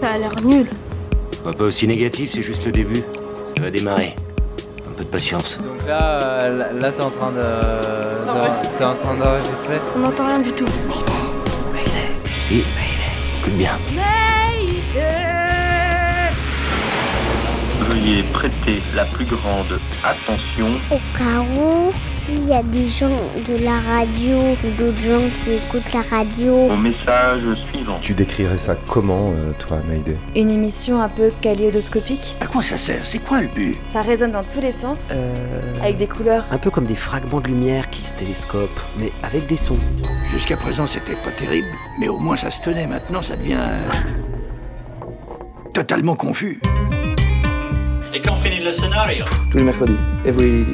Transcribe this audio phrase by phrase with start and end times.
[0.00, 0.66] Ça a l'air nul.
[1.44, 3.02] Pas, pas aussi négatif, c'est juste le début.
[3.56, 4.14] Ça va démarrer.
[4.88, 5.58] Un peu de patience.
[5.58, 8.26] Donc là, euh, là, là, t'es en train de.
[8.26, 8.68] D'enregistrer.
[8.78, 9.80] T'es en train d'enregistrer.
[9.96, 10.66] On n'entend rien du tout.
[12.48, 12.64] Si,
[13.40, 13.72] écoute bien.
[17.90, 20.68] Veuillez prêter la plus grande attention.
[20.90, 21.92] Au cas où,
[22.26, 23.08] s'il y a des gens
[23.46, 27.98] de la radio ou d'autres gens qui écoutent la radio, au message suivant.
[28.02, 32.36] Tu décrirais ça comment, euh, toi, Maïdé Une émission un peu kaléidoscopique.
[32.40, 33.04] À quoi ça sert?
[33.06, 33.76] C'est quoi le but?
[33.88, 35.34] Ça résonne dans tous les sens, Euh,
[35.82, 36.44] avec des couleurs.
[36.50, 39.78] Un peu comme des fragments de lumière qui se télescopent, mais avec des sons.
[40.32, 41.68] Jusqu'à présent, c'était pas terrible,
[41.98, 42.86] mais au moins ça se tenait.
[42.86, 43.56] Maintenant, ça devient.
[43.58, 43.90] euh,
[45.72, 46.60] totalement confus.
[48.12, 49.24] Et quand finit le scénario?
[49.50, 49.96] Tous les mercredis.
[50.24, 50.64] Every...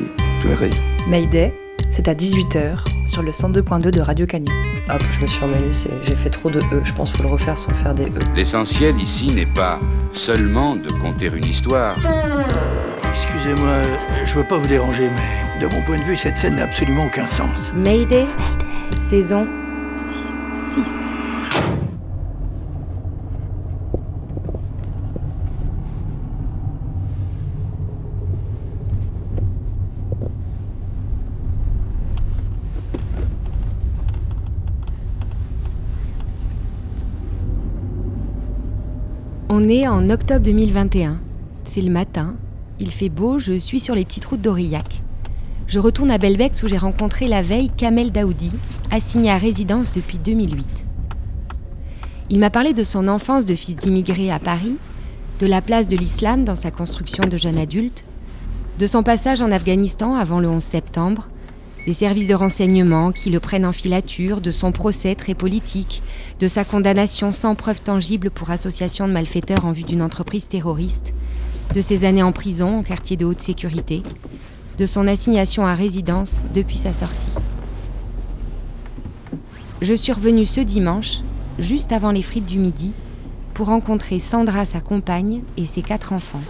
[0.41, 0.81] Tous les mercredis.
[1.09, 1.55] Mayday,
[1.91, 4.47] c'est à 18h sur le 102.2 de Radio Canu.
[4.91, 7.23] Hop, je me suis emmêlée, c'est- j'ai fait trop de E, je pense qu'il faut
[7.25, 8.11] le refaire sans faire des E.
[8.35, 9.79] L'essentiel ici n'est pas
[10.15, 11.97] seulement de conter une histoire.
[13.11, 13.83] Excusez-moi,
[14.25, 17.07] je veux pas vous déranger, mais de mon point de vue, cette scène n'a absolument
[17.07, 17.73] aucun sens.
[17.75, 18.27] Mayday,
[18.97, 19.47] saison
[19.97, 20.19] 6.
[20.61, 21.06] 6.
[39.59, 41.19] On est en octobre 2021.
[41.65, 42.35] C'est le matin,
[42.79, 45.01] il fait beau, je suis sur les petites routes d'Aurillac.
[45.67, 48.53] Je retourne à Belbex où j'ai rencontré la veille Kamel Daoudi,
[48.91, 50.67] assigné à résidence depuis 2008.
[52.29, 54.77] Il m'a parlé de son enfance de fils d'immigrés à Paris,
[55.41, 58.05] de la place de l'islam dans sa construction de jeune adulte,
[58.79, 61.31] de son passage en Afghanistan avant le 11 septembre,
[61.87, 66.03] des services de renseignement qui le prennent en filature, de son procès très politique,
[66.41, 71.15] de sa condamnation sans preuve tangible pour association de malfaiteurs en vue d'une entreprise terroriste,
[71.75, 74.03] de ses années en prison en quartier de haute sécurité,
[74.79, 77.31] de son assignation à résidence depuis sa sortie.
[79.81, 81.21] Je suis revenue ce dimanche,
[81.61, 82.93] juste avant les frites du midi,
[83.55, 86.43] pour rencontrer Sandra, sa compagne, et ses quatre enfants.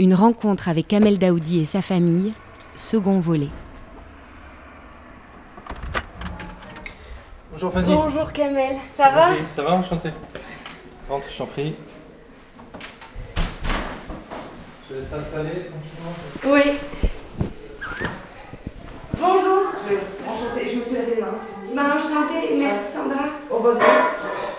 [0.00, 2.32] Une rencontre avec Kamel Daoudi et sa famille,
[2.76, 3.48] second volet.
[7.50, 7.92] Bonjour Fanny.
[7.92, 10.10] Bonjour Kamel, ça va Ça va, enchanté.
[11.08, 11.74] Rentre, je t'en prie.
[14.88, 16.14] Je te laisse t'installer tranquillement.
[16.46, 16.78] Oui.
[19.18, 19.62] Bonjour.
[20.28, 21.34] Enchantée, je me suis lavé les mains.
[21.74, 23.30] Bah enchantée, merci Sandra.
[23.50, 23.74] Au bon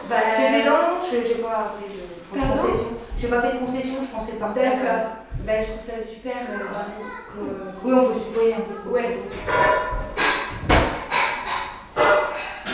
[0.09, 2.89] Bah, C'est des dents, je j'ai pas fait de, concession.
[3.17, 4.63] J'ai pas fait de concession, je pensais partir.
[4.63, 5.28] D'accord.
[5.45, 6.33] Bah je trouve ça super.
[6.51, 7.01] euh, bravo.
[7.33, 8.89] que- Oui, on peut se un peu.
[8.89, 9.17] Ouais.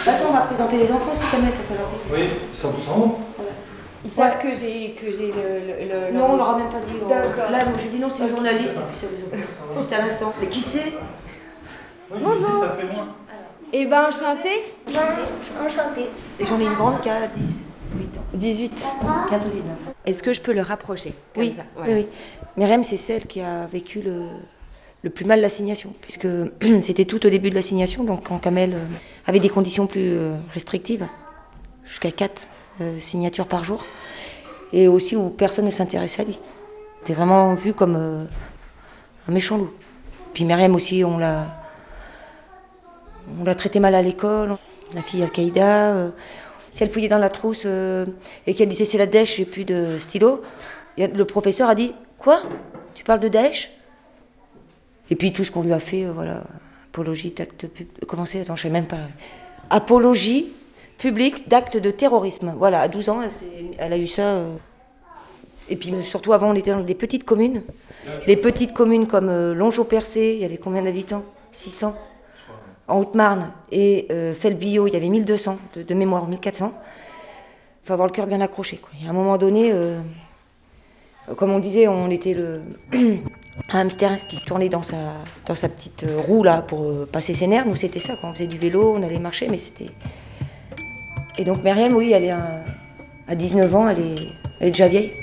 [0.07, 1.95] Attends, on va présenter les enfants aussi, Kamel, t'as présenté.
[2.11, 3.19] Oui, 100%.
[4.03, 5.33] Ils savent que j'ai que j'ai le,
[5.67, 6.93] le, le- Non, on leur a même pas dit.
[7.09, 7.49] D'accord.
[7.49, 9.97] Là, moi, j'ai dit non, c'était une journaliste, et puis ça les a Juste à
[9.99, 10.33] l'instant.
[10.39, 10.93] Mais qui c'est?
[12.11, 13.07] Moi, je dis, ça fait moins.
[13.73, 14.63] Eh ben enchantée.
[14.87, 16.09] enchantée.
[16.39, 17.27] Et j'en ai une grande qui a
[17.95, 18.21] 18 ans.
[18.33, 18.85] 18.
[19.29, 19.63] Bientôt 19.
[20.05, 21.93] Est-ce que je peux le rapprocher comme Oui, ça Voilà.
[21.93, 22.07] oui, oui.
[22.57, 24.27] Myriam, c'est celle qui a vécu le,
[25.03, 26.27] le plus mal l'assignation, puisque
[26.81, 28.85] c'était tout au début de l'assignation, donc quand Kamel euh,
[29.27, 31.07] avait des conditions plus euh, restrictives,
[31.85, 32.47] jusqu'à 4
[32.97, 33.85] signatures par jour,
[34.73, 36.37] et aussi où personne ne s'intéressait à lui.
[36.99, 38.25] C'était vraiment vu comme euh,
[39.29, 39.71] un méchant loup.
[40.33, 41.45] Puis Myriam aussi, on l'a,
[43.39, 44.57] on l'a traité mal à l'école,
[44.93, 46.11] la fille Al-Qaïda.
[46.75, 48.05] Si elle fouillait dans la trousse euh,
[48.45, 50.41] et qu'elle disait c'est la Daesh, j'ai plus de stylo,
[50.97, 52.41] le professeur a dit Quoi?
[52.93, 53.71] Tu parles de Daesh
[55.09, 56.43] Et puis tout ce qu'on lui a fait, euh, voilà,
[56.91, 58.41] apologie d'acte pub- Comment c'est?
[58.41, 58.97] Attends, je sais même pas.
[59.69, 60.47] Apologie
[60.97, 62.53] publique d'actes de terrorisme.
[62.57, 63.21] Voilà, à 12 ans,
[63.77, 64.23] elle, a eu ça.
[64.35, 64.55] euh.
[65.69, 67.63] Et puis surtout avant, on était dans des petites communes.
[68.27, 71.23] Les petites communes comme Longeau-Percé, il y avait combien d'habitants?
[71.53, 71.95] 600
[72.87, 76.71] en Haute-Marne et euh, il y avait 1200 de, mémoire, 1400.
[77.83, 78.77] Il faut avoir le cœur bien accroché.
[78.77, 78.91] Quoi.
[79.01, 79.99] Et à un moment donné, euh,
[81.37, 82.61] comme on disait, on était le
[83.73, 84.97] un hamster qui se tournait dans sa,
[85.45, 87.65] petite euh, roue là pour euh, passer ses nerfs.
[87.65, 88.15] Nous, c'était ça.
[88.21, 89.91] Quand on faisait du vélo, on allait marcher, mais c'était.
[91.37, 93.99] Et donc, Myriam, oui, elle est à 19 ans, elle
[94.61, 95.13] est déjà vieille.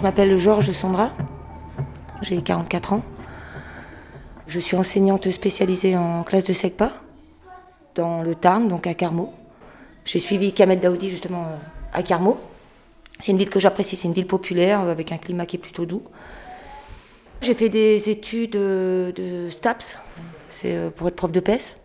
[0.00, 1.10] Je m'appelle Georges Sandra,
[2.22, 3.02] j'ai 44 ans.
[4.46, 6.90] Je suis enseignante spécialisée en classe de SECPA
[7.96, 9.30] dans le Tarn, donc à Carmaux.
[10.06, 11.56] J'ai suivi Kamel Daoudi justement euh,
[11.92, 12.40] à Carmaux.
[13.20, 15.84] C'est une ville que j'apprécie, c'est une ville populaire avec un climat qui est plutôt
[15.84, 16.04] doux.
[17.42, 19.98] J'ai fait des études euh, de STAPS,
[20.48, 21.76] c'est euh, pour être prof de PES.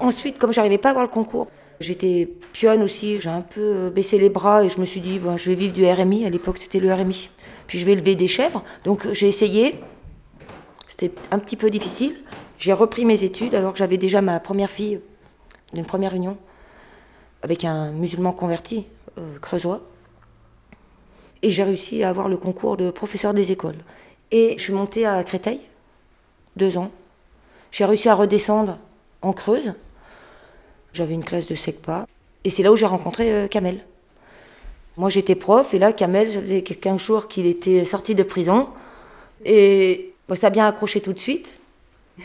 [0.00, 1.48] Ensuite, comme j'arrivais pas à avoir le concours,
[1.80, 5.36] j'étais pionne aussi, j'ai un peu baissé les bras et je me suis dit, bon,
[5.36, 7.28] je vais vivre du RMI, à l'époque c'était le RMI.
[7.68, 9.78] Puis je vais élever des chèvres, donc j'ai essayé,
[10.88, 12.16] c'était un petit peu difficile.
[12.58, 15.00] J'ai repris mes études alors que j'avais déjà ma première fille
[15.72, 16.36] d'une première union
[17.42, 18.86] avec un musulman converti,
[19.18, 19.82] euh, creusois.
[21.42, 23.76] Et j'ai réussi à avoir le concours de professeur des écoles.
[24.30, 25.60] Et je suis montée à Créteil,
[26.56, 26.90] deux ans.
[27.70, 28.78] J'ai réussi à redescendre
[29.22, 29.74] en Creuse.
[30.94, 32.06] J'avais une classe de SECPA.
[32.44, 33.84] Et c'est là où j'ai rencontré euh, Kamel.
[34.98, 38.68] Moi j'étais prof, et là Kamel, ça faisait 15 jours qu'il était sorti de prison.
[39.46, 41.58] Et ça a bien accroché tout de suite.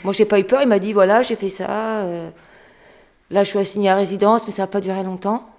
[0.04, 1.70] Moi j'ai pas eu peur, il m'a dit voilà, j'ai fait ça.
[1.70, 2.30] Euh,
[3.34, 5.50] Là, je suis assignée à résidence, mais ça n'a pas duré longtemps.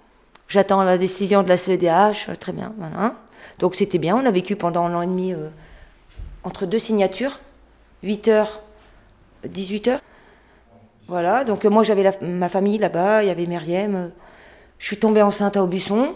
[0.47, 2.73] J'attends la décision de la CEDH, très bien.
[3.59, 5.49] Donc c'était bien, on a vécu pendant un an et demi euh,
[6.43, 7.39] entre deux signatures,
[8.03, 8.61] 8 heures,
[9.43, 9.99] 18 heures.
[11.07, 14.11] Voilà, donc euh, moi j'avais ma famille là-bas, il y avait Myriam.
[14.79, 16.15] je suis tombée enceinte à Aubusson.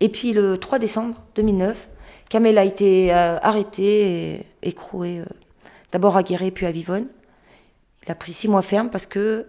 [0.00, 1.88] Et puis le 3 décembre 2009,
[2.28, 5.22] Kamel a été euh, arrêté et écroué
[5.92, 7.06] d'abord à Guéret puis à Vivonne.
[8.04, 9.46] Il a pris six mois ferme parce que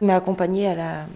[0.00, 1.06] il m'a accompagné à la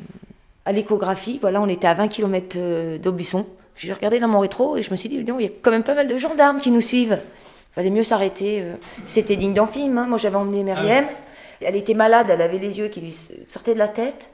[0.67, 1.39] à l'échographie.
[1.41, 3.47] Voilà, on était à 20 km euh, d'Aubusson.
[3.77, 5.83] J'ai regardé dans mon rétro et je me suis dit, il y a quand même
[5.83, 7.19] pas mal de gendarmes qui nous suivent.
[7.21, 8.63] Il fallait mieux s'arrêter.
[8.63, 8.75] Euh.
[9.05, 9.97] C'était digne d'un film.
[9.99, 10.07] Hein.
[10.07, 11.07] Moi, j'avais emmené Myriam.
[11.09, 11.15] Ah
[11.63, 13.17] elle était malade, elle avait les yeux qui lui
[13.49, 14.31] sortaient de la tête.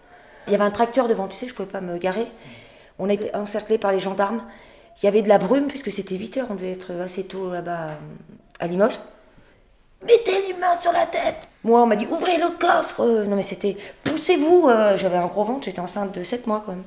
[0.49, 2.27] Il y avait un tracteur devant, tu sais, je pouvais pas me garer.
[2.99, 4.43] On était encerclés par les gendarmes.
[5.03, 7.53] Il y avait de la brume, puisque c'était 8 heures, on devait être assez tôt
[7.53, 7.91] là-bas
[8.61, 8.99] à Limoges.
[10.05, 13.43] Mettez les mains sur la tête Moi, on m'a dit ouvrez le coffre Non, mais
[13.43, 16.83] c'était poussez-vous euh, J'avais un gros ventre, j'étais enceinte de 7 mois quand même.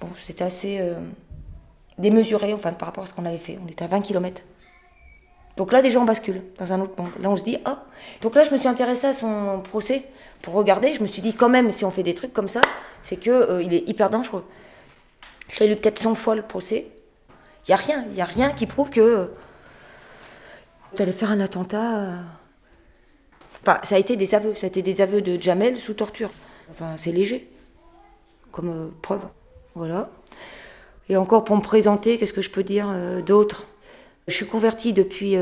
[0.00, 0.94] Bon, c'était assez euh,
[1.98, 3.58] démesuré enfin, par rapport à ce qu'on avait fait.
[3.62, 4.42] On était à 20 km.
[5.56, 7.10] Donc là, des gens basculent dans un autre monde.
[7.20, 7.84] Là, on se dit ah
[8.22, 10.04] Donc là, je me suis intéressée à son procès
[10.40, 10.94] pour regarder.
[10.94, 12.62] Je me suis dit quand même, si on fait des trucs comme ça,
[13.02, 14.46] c'est qu'il euh, il est hyper dangereux.
[15.50, 16.90] Je l'ai lu peut-être 100 fois le procès.
[17.66, 19.30] Il n'y a rien, il n'y a rien qui prouve que
[20.96, 22.00] T'allais faire un attentat.
[22.00, 22.16] Euh.
[23.62, 24.54] Enfin, ça a été des aveux.
[24.54, 26.30] Ça a été des aveux de Jamel sous torture.
[26.70, 27.48] Enfin, c'est léger.
[28.50, 29.22] Comme euh, preuve.
[29.74, 30.10] Voilà.
[31.08, 33.66] Et encore pour me présenter, qu'est-ce que je peux dire euh, d'autre?
[34.26, 35.34] Je suis convertie depuis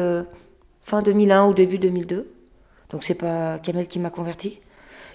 [0.82, 2.32] fin 2001 ou début 2002.
[2.88, 4.61] Donc c'est pas Kamel qui m'a convertie.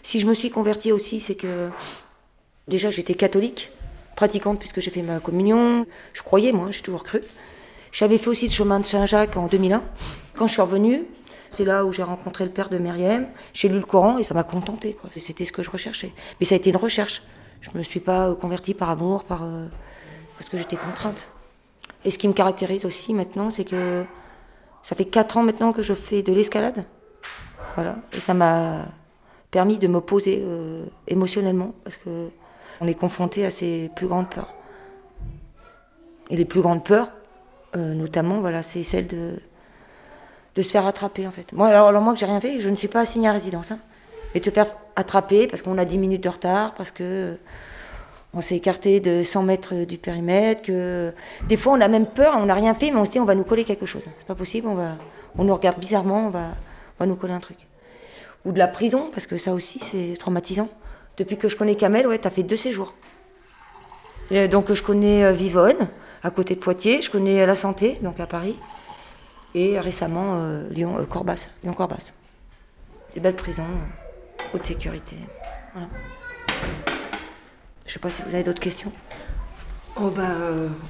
[0.03, 1.69] Si je me suis convertie aussi, c'est que
[2.67, 3.71] déjà j'étais catholique,
[4.15, 5.85] pratiquante puisque j'ai fait ma communion.
[6.13, 7.21] Je croyais, moi, j'ai toujours cru.
[7.91, 9.83] J'avais fait aussi le chemin de Saint-Jacques en 2001.
[10.35, 11.05] Quand je suis revenue,
[11.49, 13.27] c'est là où j'ai rencontré le père de Myriam.
[13.53, 14.97] J'ai lu le Coran et ça m'a contentée.
[15.15, 16.11] C'était ce que je recherchais.
[16.39, 17.21] Mais ça a été une recherche.
[17.61, 19.67] Je ne me suis pas convertie par amour, par, euh,
[20.37, 21.29] parce que j'étais contrainte.
[22.03, 24.03] Et ce qui me caractérise aussi maintenant, c'est que
[24.81, 26.85] ça fait 4 ans maintenant que je fais de l'escalade.
[27.75, 27.97] Voilà.
[28.11, 28.85] Et ça m'a
[29.51, 32.29] permis de me poser euh, émotionnellement parce que
[32.81, 34.53] on est confronté à ses plus grandes peurs.
[36.29, 37.09] Et les plus grandes peurs,
[37.75, 39.35] euh, notamment, voilà, c'est celle de,
[40.55, 41.51] se faire attraper, en fait.
[41.53, 43.71] Moi, alors, moi, que j'ai rien fait, je ne suis pas assignée à résidence.
[43.71, 43.79] Hein.
[44.33, 47.37] Mais te faire attraper parce qu'on a 10 minutes de retard, parce que
[48.33, 51.13] on s'est écarté de 100 mètres du périmètre, que
[51.47, 53.25] des fois on a même peur, on n'a rien fait, mais on se dit on
[53.25, 54.03] va nous coller quelque chose.
[54.17, 54.97] C'est pas possible, on, va,
[55.37, 56.47] on nous regarde bizarrement, on va,
[56.99, 57.67] on va nous coller un truc.
[58.45, 60.69] Ou de la prison, parce que ça aussi c'est traumatisant.
[61.17, 62.93] Depuis que je connais Kamel, ouais, t'as fait deux séjours.
[64.31, 65.87] Et donc je connais euh, Vivonne,
[66.23, 67.01] à côté de Poitiers.
[67.01, 68.55] Je connais la santé, donc à Paris.
[69.55, 72.11] Et récemment, euh, Lyon, euh, Corbas, Lyon Corbas.
[73.13, 75.15] Des belles prisons, euh, haute sécurité.
[75.73, 75.87] Voilà.
[77.85, 78.91] Je sais pas si vous avez d'autres questions.
[79.95, 80.31] Oh bah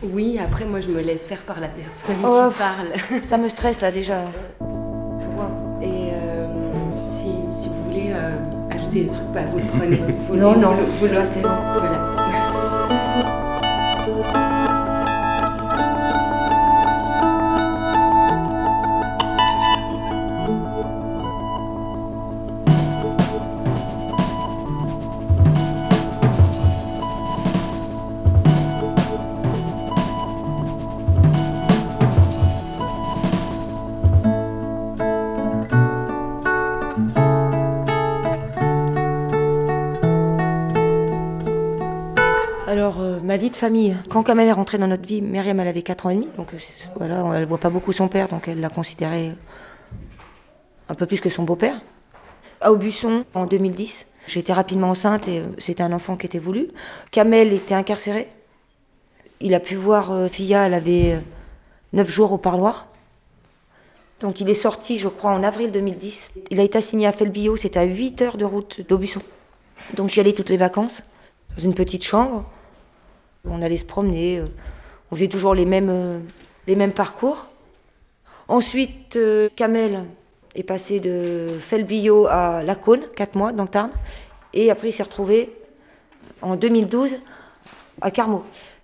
[0.01, 3.21] oui, après moi je me laisse faire par la personne oh, qui parle.
[3.21, 4.21] Ça me stresse là déjà.
[5.81, 6.11] Et
[7.11, 8.13] si, si, vous voulez
[9.01, 10.01] des trucs, bah, vous le prenez.
[10.27, 11.41] Vous non, non, vous, vous, le, c'est
[42.75, 42.89] bon.
[42.89, 43.21] Voilà.
[43.23, 46.05] Ma vie de famille, quand Kamel est rentrée dans notre vie, Myriam elle avait 4
[46.05, 46.57] ans et demi, donc euh,
[46.95, 49.31] voilà, elle voit pas beaucoup son père, donc elle l'a considéré
[50.89, 51.81] un peu plus que son beau-père.
[52.61, 56.69] À Aubusson, en 2010, j'étais rapidement enceinte et c'était un enfant qui était voulu.
[57.11, 58.27] Kamel était incarcéré.
[59.39, 61.19] Il a pu voir Fia, elle avait
[61.91, 62.87] 9 jours au parloir.
[64.23, 66.31] Donc il est sorti, je crois, en avril 2010.
[66.49, 69.21] Il a été assigné à Felbio, c'était à 8 heures de route d'Aubusson.
[69.95, 71.03] Donc j'y allais toutes les vacances,
[71.57, 72.45] dans une petite chambre.
[73.49, 74.45] On allait se promener, euh,
[75.11, 77.49] on faisait toujours les mêmes, euh, parcours.
[78.47, 80.05] Ensuite, euh, Kamel
[80.55, 83.89] est passé de Felbio à Lacône, 4 mois dans le Tarn.
[84.53, 85.53] Et après, il s'est retrouvé
[86.41, 87.17] en 2012
[87.99, 88.43] à Carmaux.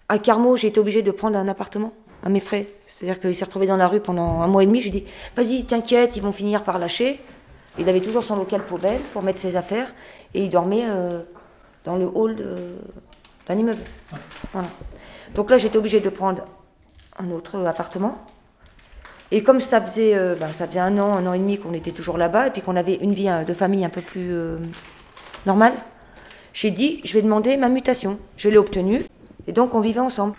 [0.10, 2.68] À Carmaux, j'ai été obligée de prendre un appartement à mes frais.
[2.86, 4.82] C'est-à-dire qu'il s'est retrouvé dans la rue pendant un mois et demi.
[4.82, 7.22] Je lui ai dit, vas-y, t'inquiète, ils vont finir par lâcher.
[7.78, 9.94] Il avait toujours son local poubelle pour mettre ses affaires.
[10.34, 10.86] Et il dormait
[11.86, 12.36] dans le hall
[13.50, 13.82] d'un immeuble.
[15.36, 16.48] Donc là, j'étais obligée de prendre
[17.18, 18.18] un autre appartement.
[19.32, 21.74] Et comme ça faisait, euh, bah, ça faisait un an, un an et demi qu'on
[21.74, 24.58] était toujours là-bas, et puis qu'on avait une vie de famille un peu plus euh,
[25.46, 25.74] normale,
[26.54, 28.18] j'ai dit, je vais demander ma mutation.
[28.38, 29.06] Je l'ai obtenue,
[29.48, 30.36] et donc on vivait ensemble.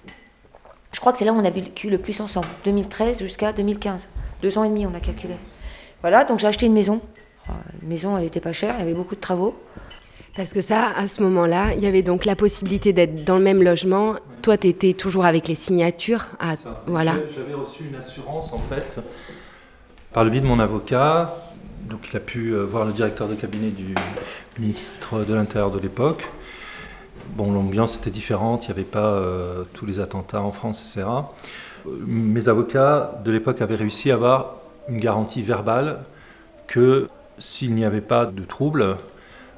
[0.92, 4.08] Je crois que c'est là où on a vécu le plus ensemble, 2013 jusqu'à 2015.
[4.42, 5.34] Deux ans et demi, on a calculé.
[6.00, 7.00] Voilà, donc j'ai acheté une maison.
[7.82, 9.56] Une maison, elle n'était pas chère, il y avait beaucoup de travaux.
[10.36, 13.44] Parce que ça, à ce moment-là, il y avait donc la possibilité d'être dans le
[13.44, 14.14] même logement.
[14.42, 16.26] Toi, tu étais toujours avec les signatures.
[16.38, 16.54] À...
[16.86, 17.14] Voilà.
[17.34, 19.00] J'avais reçu une assurance, en fait,
[20.12, 21.36] par le biais de mon avocat.
[21.88, 23.94] Donc, il a pu euh, voir le directeur de cabinet du
[24.58, 26.28] ministre de l'Intérieur de l'époque.
[27.36, 31.08] Bon, l'ambiance était différente, il n'y avait pas euh, tous les attentats en France, etc.
[31.86, 34.56] Mes avocats de l'époque avaient réussi à avoir
[34.88, 36.00] une garantie verbale
[36.66, 37.08] que
[37.38, 38.96] s'il n'y avait pas de trouble,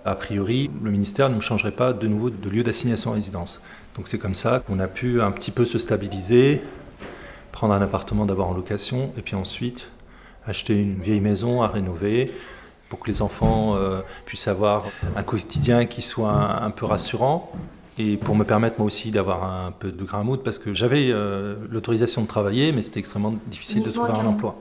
[0.05, 3.61] a priori, le ministère ne changerait pas de nouveau de lieu d'assignation à résidence.
[3.97, 6.61] Donc c'est comme ça qu'on a pu un petit peu se stabiliser,
[7.53, 9.91] prendre un appartement d'abord en location, et puis ensuite
[10.47, 12.33] acheter une vieille maison à rénover
[12.89, 17.53] pour que les enfants euh, puissent avoir un quotidien qui soit un, peu rassurant,
[17.97, 21.55] et pour me permettre moi aussi d'avoir un peu de grain parce que j'avais euh,
[21.71, 24.57] l'autorisation de travailler, mais c'était extrêmement difficile de trouver un emploi.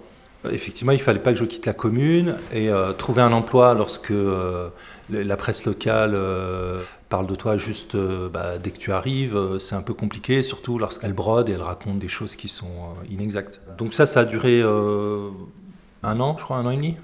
[0.50, 3.76] Effectivement, il ne fallait pas que je quitte la commune et euh, trouver un emploi
[3.76, 4.70] lorsque euh,
[5.10, 9.84] la presse locale euh, parle de toi juste bah, dès que tu arrives, c'est un
[9.84, 13.62] peu compliqué, surtout lorsqu'elle brode et elle raconte des choses qui sont inexactes.
[13.78, 16.96] Donc ça, ça a duré un an, je crois, un an et demi.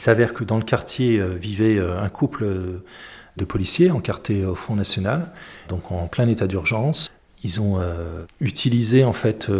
[0.00, 2.82] S'avère que dans le quartier euh, vivait euh, un couple euh,
[3.36, 5.30] de policiers encartés au Front National,
[5.68, 7.10] donc en plein état d'urgence.
[7.42, 7.80] Ils ont
[8.42, 9.50] utilisé en fait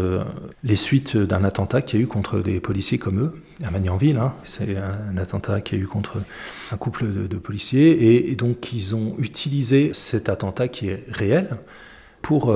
[0.63, 4.19] les suites d'un attentat qu'il y a eu contre des policiers comme eux, à Magnanville.
[4.19, 4.35] Hein.
[4.45, 6.19] C'est un, attentat qu'il y a eu contre
[6.73, 8.29] un couple de, policiers.
[8.29, 11.57] Et, donc ils ont utilisé cet attentat qui est réel
[12.21, 12.55] pour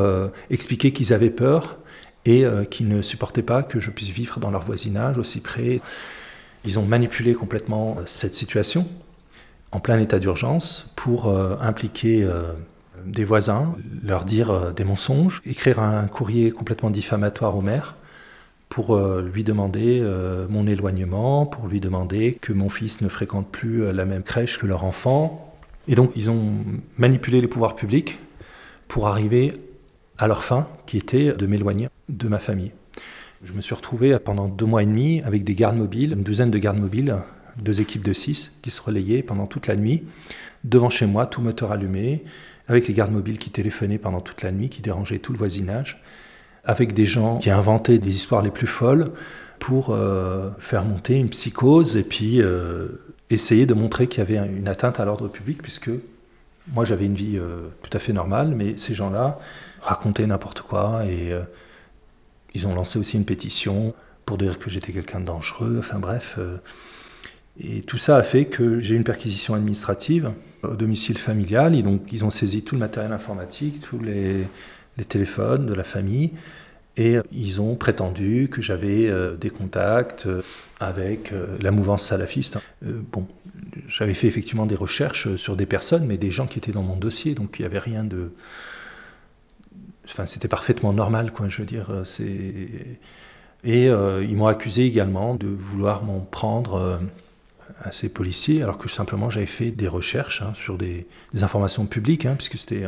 [0.51, 1.79] expliquer qu'ils avaient peur
[2.27, 5.81] et qu'ils ne supportaient pas que je puisse vivre dans leur voisinage aussi près.
[6.65, 8.89] Ils ont manipulé complètement euh, cette situation
[9.71, 12.53] en plein état d'urgence pour euh, impliquer euh,
[13.05, 17.97] des voisins, leur dire des mensonges, écrire un courrier complètement diffamatoire au maire
[18.71, 20.03] pour lui demander
[20.49, 24.67] mon éloignement, pour lui demander que mon fils ne fréquente plus la même crèche que
[24.67, 25.55] leur enfant.
[25.87, 26.55] Et donc ils ont
[26.97, 28.19] manipulé les pouvoirs publics
[28.89, 29.53] pour arriver
[30.19, 32.73] à leur fin, qui était de m'éloigner de ma famille.
[33.45, 36.51] Je me suis retrouvé pendant deux mois et demi avec des gardes mobiles, une douzaine
[36.51, 37.17] de gardes mobiles,
[37.59, 40.05] deux équipes de six qui se relayaient pendant toute la nuit,
[40.65, 42.25] devant chez moi, tout moteur allumé,
[42.69, 46.03] avec les gardes mobiles qui téléphonaient pendant toute la nuit, qui dérangeaient tout le voisinage,
[46.65, 49.11] avec des gens qui inventaient des histoires les plus folles
[49.59, 52.89] pour euh, faire monter une psychose et puis euh,
[53.29, 55.91] essayer de montrer qu'il y avait une atteinte à l'ordre public, puisque
[56.73, 59.39] moi j'avais une vie euh, tout à fait normale, mais ces gens-là
[59.83, 61.35] racontaient n'importe quoi et
[62.55, 63.95] ils ont lancé aussi une pétition
[64.25, 66.37] pour dire que j'étais quelqu'un de dangereux, enfin bref.
[66.39, 66.57] Euh,
[67.61, 70.33] et tout ça a fait que j'ai une perquisition administrative
[70.63, 71.81] au domicile familial.
[71.83, 74.47] Donc, ils ont saisi tout le matériel informatique, tous les,
[75.09, 76.33] téléphones de la famille.
[76.97, 80.43] Et ils ont prétendu que j'avais euh, des contacts euh,
[80.79, 82.59] avec la mouvance salafiste.
[82.83, 83.27] bon,
[83.89, 86.97] j'avais fait effectivement des recherches sur des personnes, mais des gens qui étaient dans mon
[86.97, 88.33] dossier, donc il n'y avait rien de,
[90.07, 91.49] Enfin, c'était parfaitement normal, quoi.
[91.49, 92.99] Je veux dire, euh, c'est.
[93.65, 96.99] Et euh, ils m'ont accusé également de vouloir m'en prendre euh,
[97.83, 101.07] à ces policiers, alors que simplement j'avais fait des recherches hein, sur des,
[101.41, 102.83] informations publiques, hein, puisque c'était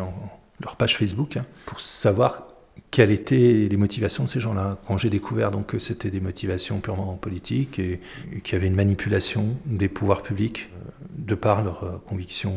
[0.61, 2.47] leur page Facebook, hein, pour savoir
[2.91, 4.77] quelles étaient les motivations de ces gens-là.
[4.87, 8.01] Quand j'ai découvert donc que c'était des motivations purement politiques et,
[8.45, 10.69] qu'il y avait une manipulation des pouvoirs publics
[11.17, 12.55] de par leurs convictions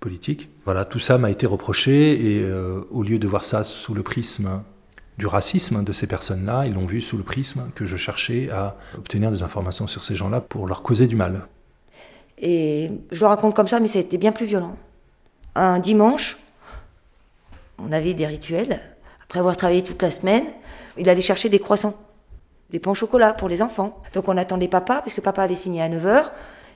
[0.00, 2.50] politiques, voilà, tout ça m'a été reproché et
[2.90, 4.62] au lieu de voir ça sous le prisme
[5.18, 8.76] du racisme de ces personnes-là, ils l'ont vu sous le prisme que je cherchais à
[8.96, 11.46] obtenir des informations sur ces gens-là pour leur causer du mal.
[12.38, 14.76] Et je le raconte comme ça, mais ça a été bien plus violent.
[15.54, 16.38] Un dimanche,
[17.78, 18.80] on avait des rituels.
[19.22, 20.44] Après avoir travaillé toute la semaine,
[20.96, 21.98] il allait chercher des croissants,
[22.70, 24.00] des pains au chocolat pour les enfants.
[24.14, 26.30] Donc on attendait papa, parce que papa allait signer à 9h.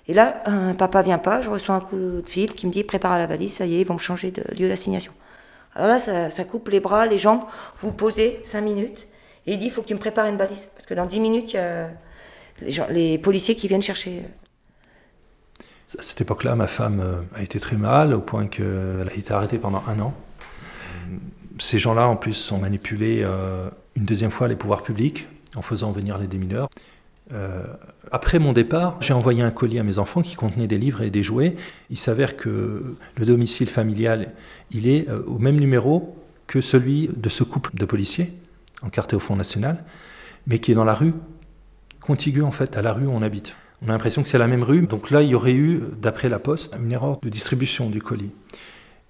[0.06, 2.84] Et là, un papa vient pas, je reçois un coup de fil qui me dit
[2.84, 5.12] prépare la valise, ça y est, ils vont me changer de lieu d'assignation.
[5.74, 7.42] Alors là, ça, coupe les bras, les jambes.
[7.78, 9.08] Vous posez 5 minutes.
[9.46, 10.68] Et il dit, il faut que tu me prépares une balise.
[10.74, 11.90] Parce que dans 10 minutes, il y a
[12.90, 14.22] les, policiers qui viennent chercher.
[15.98, 19.34] À cette époque-là, ma femme euh, a été très mal, au point qu'elle a été
[19.34, 20.14] arrêtée pendant un an.
[21.58, 25.92] Ces gens-là, en plus, ont manipulé euh, une deuxième fois les pouvoirs publics en faisant
[25.92, 26.68] venir les démineurs.
[27.32, 27.64] Euh,
[28.12, 31.10] après mon départ, j'ai envoyé un colis à mes enfants qui contenait des livres et
[31.10, 31.56] des jouets.
[31.90, 34.32] Il s'avère que le domicile familial,
[34.70, 36.16] il est euh, au même numéro
[36.46, 38.32] que celui de ce couple de policiers,
[38.82, 39.84] encarté au Front National,
[40.46, 41.14] mais qui est dans la rue,
[42.02, 43.56] contiguë en fait à la rue où on habite.
[43.80, 46.28] On a l'impression que c'est la même rue, donc là il y aurait eu, d'après
[46.28, 48.30] la Poste, une erreur de distribution du colis.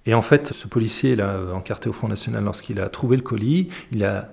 [0.05, 3.69] Et en fait, ce policier là, encarté au Front National, lorsqu'il a trouvé le colis,
[3.91, 4.29] il a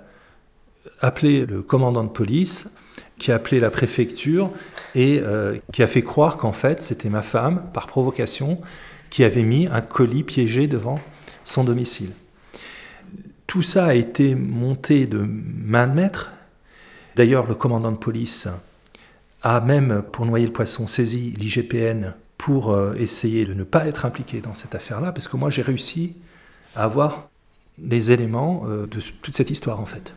[1.00, 2.74] appelé le commandant de police
[3.23, 4.50] qui a appelé la préfecture
[4.97, 8.61] et euh, qui a fait croire qu'en fait c'était ma femme, par provocation,
[9.11, 10.99] qui avait mis un colis piégé devant
[11.45, 12.11] son domicile.
[13.47, 16.33] Tout ça a été monté de main de maître.
[17.14, 18.49] D'ailleurs, le commandant de police
[19.43, 24.04] a même, pour noyer le poisson, saisi l'IGPN pour euh, essayer de ne pas être
[24.04, 26.17] impliqué dans cette affaire-là, parce que moi j'ai réussi
[26.75, 27.28] à avoir
[27.78, 30.13] des éléments euh, de toute cette histoire en fait.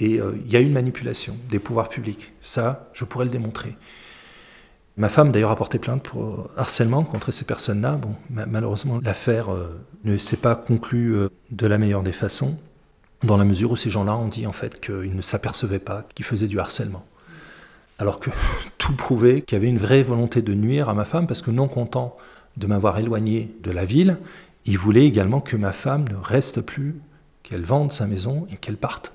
[0.00, 2.32] Et euh, il y a une manipulation des pouvoirs publics.
[2.42, 3.76] Ça, je pourrais le démontrer.
[4.98, 7.92] Ma femme, d'ailleurs, a porté plainte pour harcèlement contre ces personnes-là.
[7.92, 12.58] Bon, malheureusement, l'affaire euh, ne s'est pas conclue euh, de la meilleure des façons,
[13.22, 16.24] dans la mesure où ces gens-là ont dit en fait qu'ils ne s'apercevaient pas qu'ils
[16.24, 17.04] faisaient du harcèlement.
[17.98, 18.30] Alors que
[18.78, 21.50] tout prouvait qu'il y avait une vraie volonté de nuire à ma femme, parce que
[21.50, 22.16] non content
[22.56, 24.16] de m'avoir éloigné de la ville,
[24.64, 26.96] il voulait également que ma femme ne reste plus,
[27.42, 29.12] qu'elle vende sa maison et qu'elle parte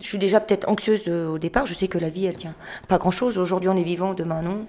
[0.00, 1.66] je suis déjà peut-être anxieuse au départ.
[1.66, 2.54] Je sais que la vie, elle tient
[2.88, 3.38] pas grand-chose.
[3.38, 4.66] Aujourd'hui, on est vivant, demain non.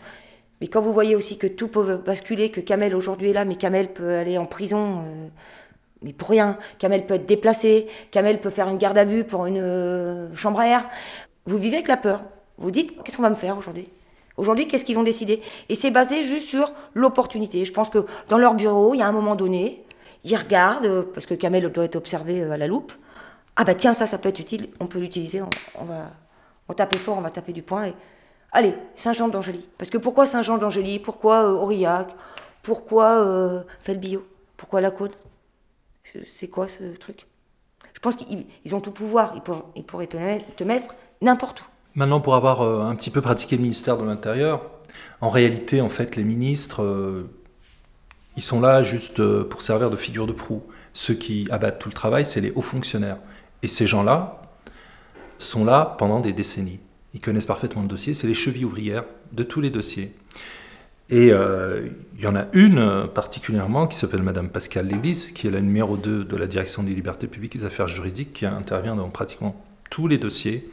[0.62, 3.56] Mais quand vous voyez aussi que tout peut basculer, que Kamel aujourd'hui est là, mais
[3.56, 5.28] Kamel peut aller en prison, euh,
[6.02, 6.58] mais pour rien.
[6.80, 10.60] Kamel peut être déplacé, Kamel peut faire une garde à vue pour une euh, chambre
[10.60, 10.90] à air.
[11.46, 12.24] Vous vivez avec la peur.
[12.58, 13.88] Vous dites, qu'est-ce qu'on va me faire aujourd'hui?
[14.36, 15.42] Aujourd'hui, qu'est-ce qu'ils vont décider?
[15.70, 17.64] Et c'est basé juste sur l'opportunité.
[17.66, 19.84] Je pense que dans leur bureau, il y a un moment donné,
[20.24, 22.94] ils regardent, parce que Kamel doit être observé euh, à la loupe,
[23.58, 26.12] ah bah tiens, ça, ça peut être utile, on peut l'utiliser, on, va
[26.70, 27.88] on taper fort, on va taper du poing.
[27.88, 27.94] Et...
[28.52, 29.68] Allez, Saint-Jean d'Angély.
[29.80, 31.00] Parce que pourquoi Saint-Jean d'Angély?
[31.00, 32.16] Pourquoi euh, Aurillac?
[32.62, 35.18] Pourquoi euh, Felbio Pourquoi la Côte
[36.26, 37.26] C'est quoi ce truc?
[37.94, 39.34] Je pense qu'ils ont tout pouvoir,
[39.76, 41.66] ils, pourraient te, mettre n'importe où.
[41.96, 44.70] Maintenant, pour avoir euh, un petit peu pratiqué le ministère de l'Intérieur,
[45.20, 47.30] en réalité, en fait, les ministres, euh,
[48.36, 50.62] ils sont là juste pour servir de figure de proue.
[50.94, 53.18] Ceux qui abattent tout le travail, c'est les hauts fonctionnaires.
[53.64, 54.42] Et ces gens-là
[55.40, 56.80] sont là pendant des décennies.
[57.14, 60.16] Ils connaissent parfaitement le dossier, c'est les chevilles ouvrières de tous les dossiers.
[61.10, 65.50] Et euh, il y en a une particulièrement qui s'appelle Madame Pascale Léglise, qui est
[65.50, 68.96] la numéro 2 de la direction des libertés publiques et des affaires juridiques, qui intervient
[68.96, 69.56] dans pratiquement
[69.90, 70.70] tous les dossiers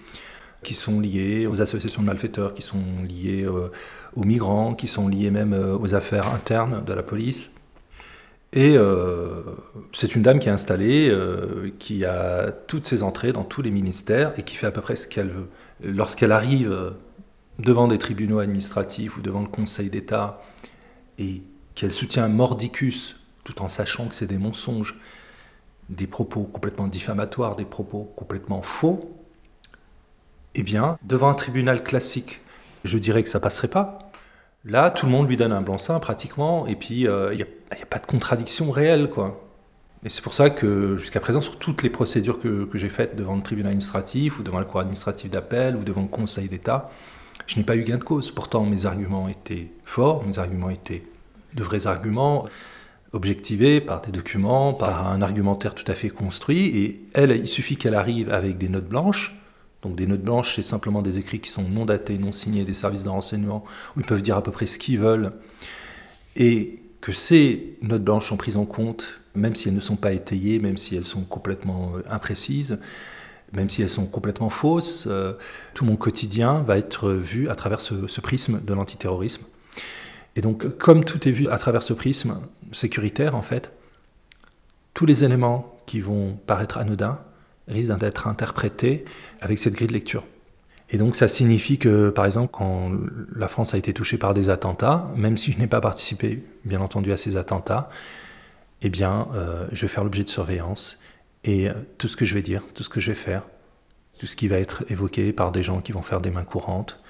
[0.65, 3.71] qui sont liés aux associations de malfaiteurs, qui sont liés euh,
[4.17, 7.53] aux migrants, qui sont liés même euh, aux affaires internes de la police.
[8.55, 9.43] Et euh,
[9.93, 13.71] c'est une dame qui est installée, euh, qui a toutes ses entrées dans tous les
[13.71, 15.49] ministères et qui fait à peu près ce qu'elle veut.
[15.83, 16.95] Lorsqu'elle arrive
[17.59, 20.41] devant des tribunaux administratifs ou devant le Conseil d'État
[21.19, 21.43] et
[21.75, 24.99] qu'elle soutient Mordicus tout en sachant que c'est des mensonges,
[25.91, 29.15] des propos complètement diffamatoires, des propos complètement faux,
[30.55, 32.41] eh bien, devant un tribunal classique,
[32.85, 34.11] je dirais que ça passerait pas.
[34.65, 37.39] Là, tout le monde lui donne un blanc-seing pratiquement, et puis euh, il
[37.77, 39.41] n'y a, pas de contradiction réelle, quoi.
[40.05, 43.37] Et c'est pour ça que jusqu'à présent, sur toutes les procédures que, j'ai faites devant
[43.37, 46.91] le tribunal administratif, ou devant la cour administrative d'appel, ou devant le Conseil d'État,
[47.47, 48.31] je n'ai pas eu gain de cause.
[48.31, 51.05] Pourtant, mes arguments étaient forts, mes arguments étaient
[51.55, 52.47] de vrais arguments,
[53.13, 57.77] objectivés par des documents, par un argumentaire tout à fait construit, et elle, il suffit
[57.77, 59.35] qu'elle arrive avec des notes blanches,
[59.83, 62.75] Donc des notes blanches, c'est simplement des écrits qui sont non datés, non signés des
[62.75, 63.65] services de renseignement,
[63.97, 65.33] où ils peuvent dire à peu près ce qu'ils veulent.
[66.37, 70.15] Et que ces notes blanches sont prises en compte, même si elles ne sont pas
[70.15, 72.79] étayées, même si elles sont complètement euh, imprécises,
[73.53, 75.35] même si elles sont complètement fausses, euh,
[75.75, 79.43] tout mon quotidien va être vu à travers ce, ce prisme de l'antiterrorisme.
[80.35, 82.41] Et donc, comme tout est vu à travers ce prisme
[82.73, 83.71] sécuritaire, en fait,
[84.95, 87.19] tous les éléments qui vont paraître anodins
[87.69, 89.05] risquent d'être interprétés
[89.43, 90.25] avec cette grille de lecture.
[90.91, 92.93] Et donc ça signifie que, par exemple, quand
[93.35, 96.81] la France a été touchée par des attentats, même si je n'ai pas participé, bien
[96.81, 97.89] entendu, à ces attentats,
[98.83, 100.99] eh bien, euh, je vais faire l'objet de surveillance.
[101.43, 103.43] Et euh, tout ce que je vais dire, tout ce que je vais faire,
[104.19, 107.01] tout ce qui va être évoqué par des gens qui vont faire des mains courantes,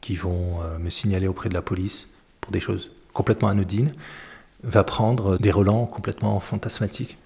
[0.00, 3.94] qui vont euh, me signaler auprès de la police pour des choses complètement anodines,
[4.62, 7.18] va prendre des relents complètement fantasmatiques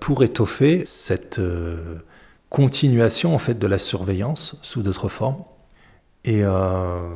[0.00, 1.40] pour étoffer cette
[2.50, 5.42] continuation en fait de la surveillance sous d'autres formes.
[6.24, 7.14] Et euh...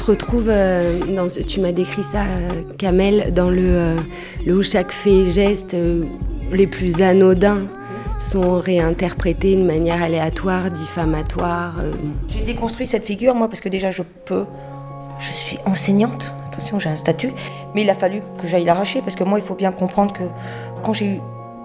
[0.00, 0.98] se retrouve, euh,
[1.46, 3.96] tu m'as décrit ça, euh, Kamel, dans le, euh,
[4.46, 5.76] le où chaque fait et geste
[6.52, 7.66] les plus anodins
[8.18, 11.76] sont réinterprétés de manière aléatoire, diffamatoire.
[12.28, 14.46] J'ai déconstruit cette figure, moi, parce que déjà, je peux.
[15.18, 16.32] Je suis enseignante.
[16.48, 17.32] Attention, j'ai un statut.
[17.74, 20.24] Mais il a fallu que j'aille l'arracher, parce que moi, il faut bien comprendre que
[20.82, 21.20] quand j'ai eu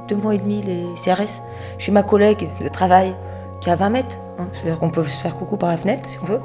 [0.07, 1.41] deux mois et demi les CRS,
[1.77, 3.15] chez ma collègue de travail,
[3.61, 6.25] qui est à 20 mètres, hein, peut se faire coucou par la fenêtre, si on
[6.25, 6.41] veut.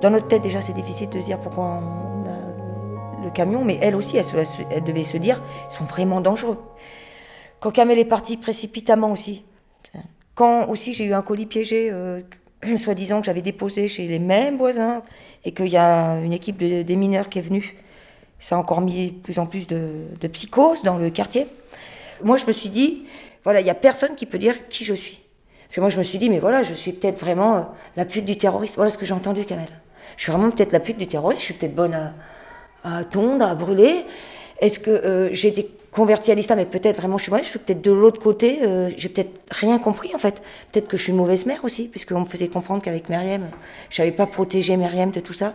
[0.00, 3.78] Dans notre tête, déjà, c'est difficile de se dire pourquoi on a le, camion, mais
[3.82, 6.58] elle aussi, elle, devait se dire, ils sont vraiment dangereux.
[7.60, 9.44] Quand Kamel est parti précipitamment aussi,
[10.34, 12.22] quand aussi j'ai eu un colis piégé, euh,
[12.76, 15.02] soi-disant que j'avais déposé chez les mêmes voisins,
[15.44, 17.76] et qu'il y a une équipe de, des mineurs qui est venue,
[18.38, 21.46] ça a encore mis plus en plus de, de psychose dans le quartier.
[22.24, 23.04] Moi, je me suis dit,
[23.44, 25.20] voilà, il n'y a personne qui peut dire qui je suis.
[25.64, 27.60] Parce que moi, je me suis dit, mais voilà, je suis peut-être vraiment euh,
[27.96, 28.76] la pute du terroriste.
[28.76, 29.68] Voilà ce que j'ai entendu, Kamel.
[30.16, 32.12] Je suis vraiment peut-être la pute du terroriste, je suis peut-être bonne à,
[32.84, 34.04] à tondre, à brûler.
[34.60, 37.50] Est-ce que euh, j'ai été convertie à l'islam, mais peut-être vraiment je suis mauvaise, je
[37.50, 40.42] suis peut-être de l'autre côté, euh, j'ai peut-être rien compris en fait.
[40.70, 43.48] Peut-être que je suis mauvaise mère aussi, puisqu'on me faisait comprendre qu'avec Myriam,
[43.88, 45.54] je n'avais pas protégé Myriam de tout ça.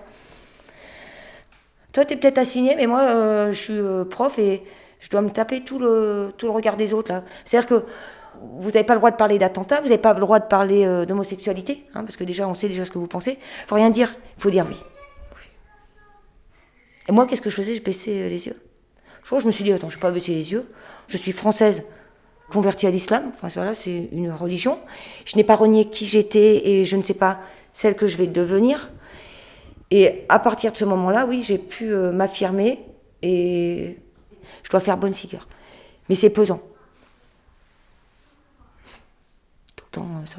[1.94, 4.64] Toi, tu es peut-être assigné, mais moi, euh, je suis euh, prof et
[5.00, 7.24] je dois me taper tout le, tout le regard des autres là.
[7.46, 7.86] C'est-à-dire que
[8.60, 10.86] vous n'avez pas le droit de parler d'attentat, vous n'avez pas le droit de parler
[10.86, 13.32] euh, d'homosexualité, hein, parce que déjà, on sait déjà ce que vous pensez.
[13.32, 14.78] Il faut rien dire, il faut dire oui.
[17.08, 17.76] Et moi, qu'est-ce que je faisais?
[17.76, 18.60] Je baissais euh, les yeux.
[19.24, 20.70] Je me suis dit, attends, je ne vais pas baisser les yeux.
[21.08, 21.84] Je suis française,
[22.52, 23.32] convertie à l'islam.
[23.34, 24.78] Enfin, voilà, c'est une religion.
[25.26, 27.40] Je n'ai pas renié qui j'étais et je ne sais pas
[27.74, 28.92] celle que je vais devenir.
[29.92, 32.80] Et à partir de ce moment-là, oui, j'ai pu euh, m'affirmer
[33.22, 33.98] et
[34.64, 35.48] je dois faire bonne figure.
[36.10, 36.62] Mais c'est pesant.
[40.04, 40.38] Euh, ça.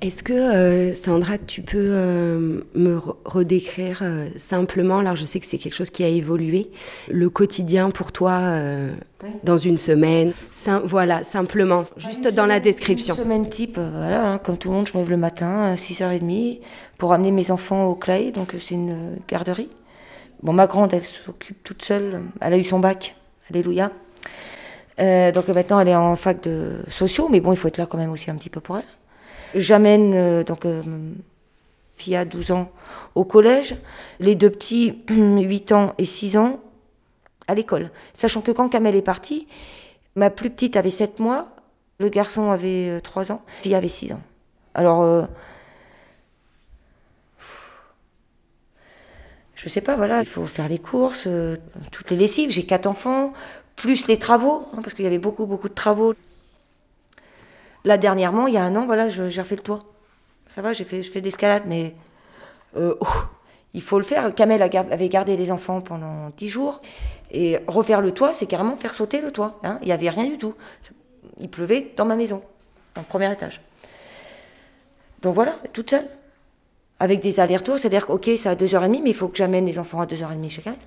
[0.00, 5.40] Est-ce que, euh, Sandra, tu peux euh, me re- redécrire euh, simplement, alors je sais
[5.40, 6.70] que c'est quelque chose qui a évolué,
[7.10, 8.40] le quotidien pour toi
[9.24, 9.30] Oui.
[9.44, 10.32] dans une semaine?
[10.50, 13.16] Sim- Voilà, simplement, juste dans la description.
[13.16, 15.74] Une semaine type, voilà, hein, comme tout le monde, je me lève le matin à
[15.74, 16.60] 6h30
[16.96, 19.70] pour amener mes enfants au CLAE, donc c'est une garderie.
[20.44, 23.16] Bon, ma grande, elle s'occupe toute seule, elle a eu son bac,
[23.50, 23.90] alléluia.
[24.98, 27.98] Donc maintenant, elle est en fac de sociaux, mais bon, il faut être là quand
[27.98, 28.84] même aussi un petit peu pour elle.
[29.54, 30.82] J'amène euh, donc euh,
[31.96, 32.70] fille à 12 ans
[33.14, 33.76] au collège,
[34.20, 36.60] les deux petits, 8 ans et 6 ans,
[37.48, 37.90] à l'école.
[38.12, 39.48] Sachant que quand Kamel est partie,
[40.14, 41.48] ma plus petite avait 7 mois,
[41.98, 44.22] le garçon avait euh, 3 ans, la fille avait 6 ans.
[44.74, 45.24] Alors, euh,
[49.56, 51.56] je sais pas, voilà, il faut faire les courses, euh,
[51.90, 52.50] toutes les lessives.
[52.50, 53.32] J'ai quatre enfants,
[53.74, 56.14] plus les travaux, hein, parce qu'il y avait beaucoup, beaucoup de travaux.
[57.84, 59.80] Là, dernièrement, il y a un an, voilà, j'ai refait le toit.
[60.48, 61.94] Ça va, j'ai fait, je fais de l'escalade, mais
[62.76, 62.94] euh,
[63.74, 64.34] il faut le faire.
[64.34, 66.80] Kamel avait gardé les enfants pendant dix jours.
[67.30, 69.58] Et refaire le toit, c'est carrément faire sauter le toit.
[69.62, 69.78] hein.
[69.82, 70.54] Il n'y avait rien du tout.
[71.38, 72.42] il pleuvait dans ma maison,
[72.94, 73.60] dans le premier étage.
[75.22, 76.06] Donc voilà, toute seule.
[77.00, 79.78] Avec des allers-retours, c'est-à-dire que, ok, c'est à 2h30, mais il faut que j'amène les
[79.78, 80.78] enfants à 2h30 chez Kamel.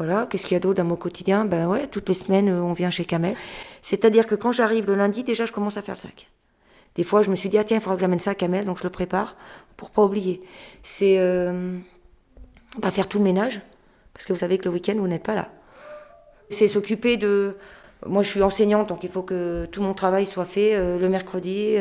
[0.00, 1.44] Voilà, qu'est-ce qu'il y a d'autre dans mon quotidien?
[1.44, 3.36] Ben ouais, toutes les semaines, euh, on vient chez Kamel.
[3.82, 6.30] C'est-à-dire que quand j'arrive le lundi, déjà, je commence à faire le sac.
[6.94, 8.64] Des fois, je me suis dit, ah tiens, il faudra que j'amène ça à Kamel,
[8.64, 9.36] donc je le prépare
[9.76, 10.40] pour pas oublier.
[10.82, 11.76] C'est euh,
[12.90, 13.60] faire tout le ménage,
[14.14, 15.50] parce que vous savez que le week-end, vous n'êtes pas là.
[16.48, 17.58] C'est s'occuper de.
[18.06, 21.10] Moi, je suis enseignante, donc il faut que tout mon travail soit fait euh, le
[21.10, 21.76] mercredi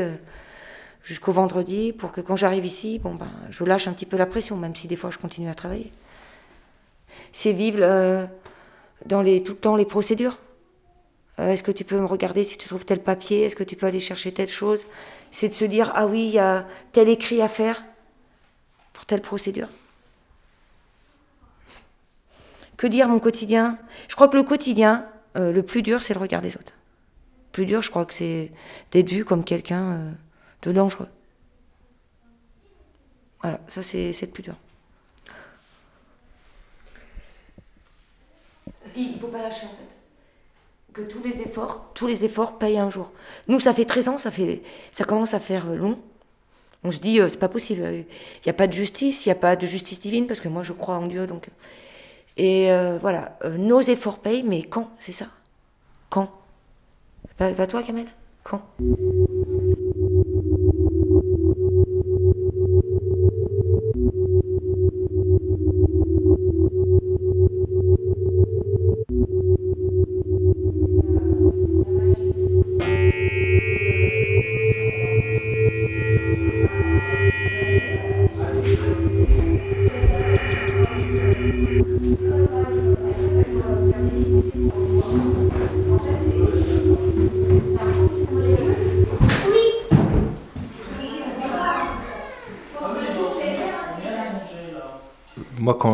[1.05, 4.25] jusqu'au vendredi pour que quand j'arrive ici, bon, ben, je lâche un petit peu la
[4.25, 5.93] pression, même si des fois je continue à travailler.
[7.31, 8.25] C'est vivre euh,
[9.05, 10.37] dans les, tout le temps les procédures.
[11.39, 13.43] Euh, Est-ce que tu peux me regarder si tu trouves tel papier?
[13.43, 14.85] Est-ce que tu peux aller chercher telle chose?
[15.31, 17.83] C'est de se dire ah oui, il y a tel écrit à faire
[18.93, 19.69] pour telle procédure.
[22.77, 23.77] Que dire mon quotidien?
[24.07, 25.05] Je crois que le quotidien,
[25.37, 26.73] euh, le plus dur, c'est le regard des autres.
[27.47, 28.51] Le plus dur, je crois que c'est
[28.91, 30.13] d'être vu comme quelqu'un
[30.61, 31.09] de dangereux.
[33.41, 34.55] Voilà, ça c'est le plus dur.
[38.99, 39.95] Il ne faut pas lâcher en fait.
[40.93, 43.11] Que tous les efforts, tous les efforts payent un jour.
[43.47, 45.99] Nous, ça fait 13 ans, ça, fait, ça commence à faire long.
[46.83, 47.83] On se dit, euh, c'est pas possible.
[47.83, 48.05] Il
[48.45, 50.63] n'y a pas de justice, il n'y a pas de justice divine, parce que moi,
[50.63, 51.27] je crois en Dieu.
[51.27, 51.49] Donc...
[52.37, 55.27] Et euh, voilà, euh, nos efforts payent, mais quand C'est ça?
[56.09, 56.31] Quand?
[57.37, 58.07] Pas toi, Kamel?
[58.43, 58.61] Quand?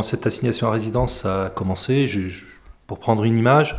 [0.06, 2.10] Cette assignation à résidence a commencé,
[2.88, 3.78] pour prendre une image,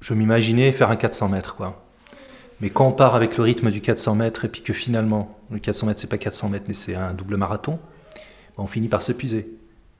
[0.00, 1.54] je m'imaginais faire un 400 mètres.
[1.54, 1.84] Quoi.
[2.60, 5.58] Mais quand on part avec le rythme du 400 mètres et puis que finalement, le
[5.58, 7.78] 400 mètres, c'est pas 400 mètres, mais c'est un double marathon,
[8.56, 9.48] ben, on finit par s'épuiser.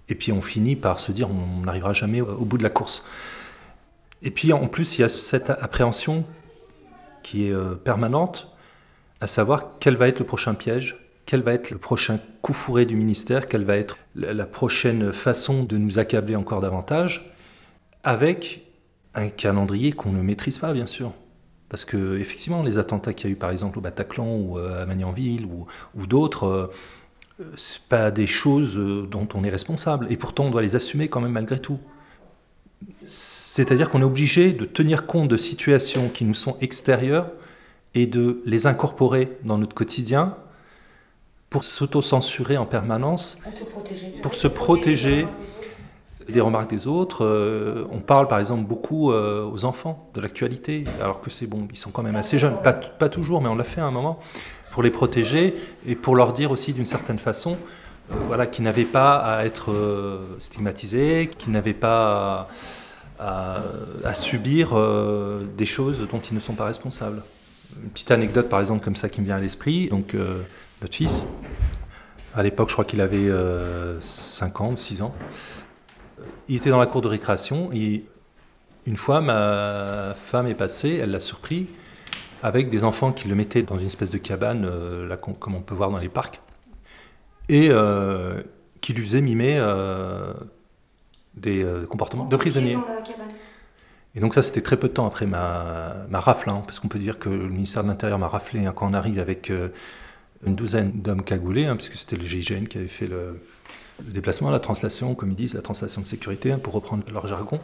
[0.08, 2.70] Et puis on finit par se dire on n'arrivera jamais au au bout de la
[2.70, 3.04] course.
[4.22, 6.24] Et puis en plus, il y a cette appréhension
[7.22, 8.48] qui est euh, permanente,
[9.20, 12.86] à savoir quel va être le prochain piège, quel va être le prochain coup fourré
[12.86, 17.32] du ministère, quelle va être la prochaine façon de nous accabler encore davantage,
[18.02, 18.62] avec
[19.14, 21.12] un calendrier qu'on ne maîtrise pas, bien sûr.
[21.68, 24.82] Parce que, effectivement, les attentats qu'il y a eu, par exemple, au Bataclan ou euh,
[24.82, 26.72] à Magnanville ou, ou d'autres, euh,
[27.56, 30.06] c'est pas des choses euh, dont on est responsable.
[30.10, 31.80] Et pourtant, on doit les assumer quand même malgré tout.
[33.04, 37.30] C'est-à-dire qu'on est obligé de tenir compte de situations qui nous sont extérieures
[37.94, 40.36] et de les incorporer dans notre quotidien
[41.54, 43.38] pour s'auto-censurer en permanence,
[44.22, 45.28] pour se protéger
[46.28, 47.24] des remarques des autres.
[47.24, 51.68] Euh, on parle par exemple beaucoup euh, aux enfants de l'actualité, alors que c'est bon,
[51.70, 54.18] ils sont quand même assez jeunes, pas, toujours, mais on l'a fait à un moment,
[54.72, 55.54] pour les protéger
[55.86, 57.56] et pour leur dire aussi d'une certaine façon
[58.10, 59.70] euh, voilà, qu'ils n'avaient pas à être
[60.40, 62.48] stigmatisés, qu'ils n'avaient pas
[63.20, 63.62] à, à-
[64.04, 64.74] à subir
[65.56, 67.22] des choses dont ils ne sont pas responsables.
[67.80, 70.16] Une petite anecdote par exemple comme ça qui me vient à l'esprit, donc
[70.82, 71.24] notre fils,
[72.34, 73.30] à l'époque je crois qu'il avait
[74.00, 75.14] 5 ans ou 6 ans,
[76.48, 78.04] il était dans la cour de récréation et
[78.86, 81.66] une fois ma femme est passée, elle l'a surpris
[82.42, 85.54] avec des enfants qui le mettaient dans une espèce de cabane, euh, là, com- comme
[85.54, 86.42] on peut voir dans les parcs,
[87.48, 88.42] et euh,
[88.82, 90.34] qui lui faisaient mimer euh,
[91.34, 92.76] des euh, comportements de prisonniers.
[94.14, 96.88] Et donc ça, c'était très peu de temps après ma, ma rafle, hein, parce qu'on
[96.88, 99.70] peut dire que le ministère de l'Intérieur m'a raflé hein, quand on arrive avec euh,
[100.46, 103.40] une douzaine d'hommes cagoulés, hein, puisque c'était le GIGN qui avait fait le,
[104.00, 107.60] déplacement, la translation, comme ils disent, la translation de sécurité, hein, pour reprendre leur jargon.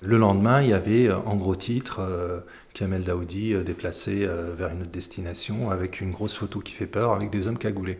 [0.00, 2.40] Le lendemain, il y avait euh, en gros titre euh,
[2.72, 7.12] Kamel Daoudi euh, déplacé vers une autre destination avec une grosse photo qui fait peur,
[7.12, 7.98] avec des hommes cagoulés.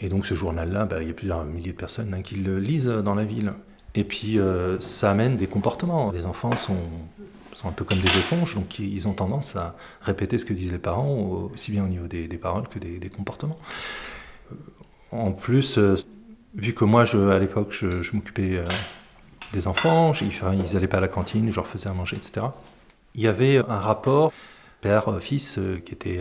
[0.00, 2.58] Et donc ce journal-là, bah, il y a plusieurs milliers de personnes hein, qui le
[2.58, 3.54] lisent dans la ville.
[3.94, 4.38] Et puis
[4.78, 6.12] ça amène des comportements.
[6.12, 6.76] Les enfants sont,
[7.56, 10.72] sont un peu comme des éponges, donc ils ont tendance à répéter ce que disent
[10.72, 13.58] les parents, au- aussi bien au niveau des, paroles que des, comportements.
[14.52, 14.56] Euh,
[15.10, 15.94] En plus, euh,
[16.54, 18.64] vu que moi, à l'époque, je, m'occupais euh,
[19.54, 22.46] des enfants, ils n'allaient pas à la cantine, je leur faisais à manger, etc.
[23.14, 24.32] Il y avait un rapport
[24.82, 26.20] père-fils qui était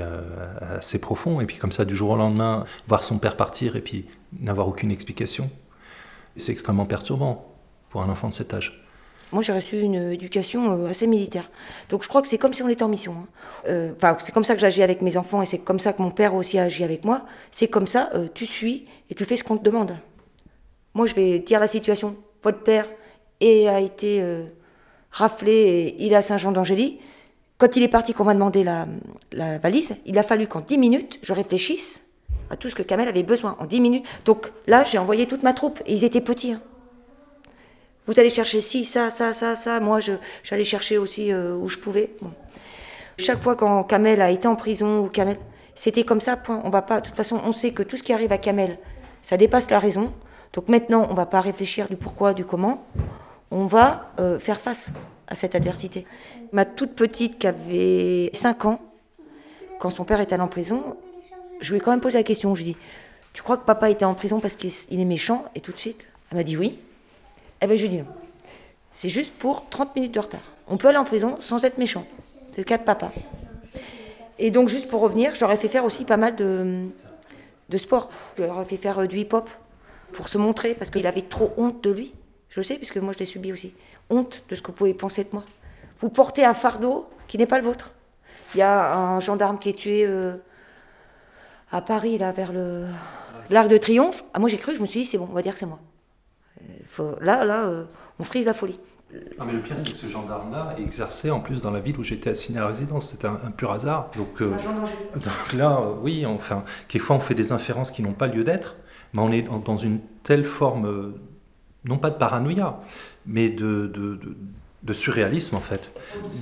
[0.62, 3.82] assez profond, et puis comme ça, du jour au lendemain, voir son père partir et
[3.82, 4.06] puis
[4.40, 5.52] n'avoir aucune explication,
[6.38, 7.54] c'est extrêmement perturbant
[7.90, 8.85] pour un enfant de cet âge.
[9.36, 11.52] Moi, j'ai reçu une éducation assez militaire.
[11.90, 13.18] Donc, je crois que c'est comme si on était en mission.
[13.68, 13.92] Hein.
[13.98, 16.10] Enfin, c'est comme ça que j'agis avec mes enfants et c'est comme ça que mon
[16.10, 17.26] père aussi agit avec moi.
[17.52, 19.94] C'est comme ça, tu suis et tu fais ce qu'on te demande.
[20.94, 22.16] Moi, je vais dire la situation.
[22.44, 22.88] Votre père
[23.42, 24.24] a été
[25.12, 27.00] raflé, et il est à Saint-Jean-d'Angély.
[27.58, 28.88] Quand il est parti, qu'on m'a demandé la,
[29.34, 32.02] la valise, il a fallu qu'en 10 minutes, je réfléchisse
[32.50, 34.06] à tout ce que Kamel avait besoin en 10 minutes.
[34.24, 36.54] Donc là, j'ai envoyé toute ma troupe, et ils étaient petits.
[36.54, 36.62] Hein.
[38.08, 39.80] Vous allez chercher ci, ça, ça, ça, ça.
[39.80, 40.00] Moi,
[40.44, 42.12] j'allais chercher aussi euh, où je pouvais.
[43.18, 45.38] Chaque fois quand Kamel a été en prison, ou Kamel,
[45.74, 46.62] c'était comme ça, point.
[46.64, 48.78] On va pas, de toute façon, on sait que tout ce qui arrive à Kamel,
[49.22, 50.14] ça dépasse la raison.
[50.54, 52.86] Donc maintenant, on va pas réfléchir du pourquoi, du comment.
[53.50, 54.92] On va euh, faire face
[55.28, 56.06] à cette adversité.
[56.52, 58.82] Ma toute petite qui avait 5 ans,
[59.80, 60.96] quand son père est allé en prison,
[61.60, 62.54] je lui ai quand même posé la question.
[62.54, 62.80] Je lui ai dit
[63.34, 65.46] Tu crois que papa était en prison parce qu'il est méchant?
[65.56, 66.80] Et tout de suite, elle m'a dit oui.
[67.66, 68.06] Eh bien, je lui dit non.
[68.92, 70.44] C'est juste pour 30 minutes de retard.
[70.68, 72.06] On peut aller en prison sans être méchant.
[72.52, 73.12] C'est le cas de papa.
[74.38, 76.86] Et donc, juste pour revenir, j'aurais fait faire aussi pas mal de,
[77.70, 78.12] de sport.
[78.38, 79.50] Je fait faire euh, du hip-hop
[80.12, 82.14] pour se montrer parce qu'il avait trop honte de lui.
[82.50, 83.74] Je le sais, puisque moi je l'ai subi aussi.
[84.12, 85.44] Honte de ce que vous pouvez penser de moi.
[85.98, 87.94] Vous portez un fardeau qui n'est pas le vôtre.
[88.54, 90.38] Il y a un gendarme qui est tué euh,
[91.72, 92.54] à Paris, là, vers
[93.50, 94.24] l'Arc de Triomphe.
[94.36, 95.66] Ah, moi, j'ai cru, je me suis dit, c'est bon, on va dire que c'est
[95.66, 95.80] moi.
[96.96, 97.84] Faut, là, là, euh,
[98.20, 98.80] on frise la folie.
[99.38, 102.04] Non, mais le pire, c'est que ce gendarme-là exerçait en plus dans la ville où
[102.04, 103.10] j'étais assigné à résidence.
[103.10, 104.12] C'était un, pur hasard.
[104.16, 104.50] Donc, euh,
[105.14, 108.78] donc là, euh, oui, enfin, quelquefois on fait des inférences qui n'ont pas lieu d'être,
[109.14, 111.14] mais on est dans une telle forme,
[111.84, 112.80] non pas de paranoïa,
[113.26, 114.18] mais de, de,
[114.84, 115.92] de surréalisme en fait.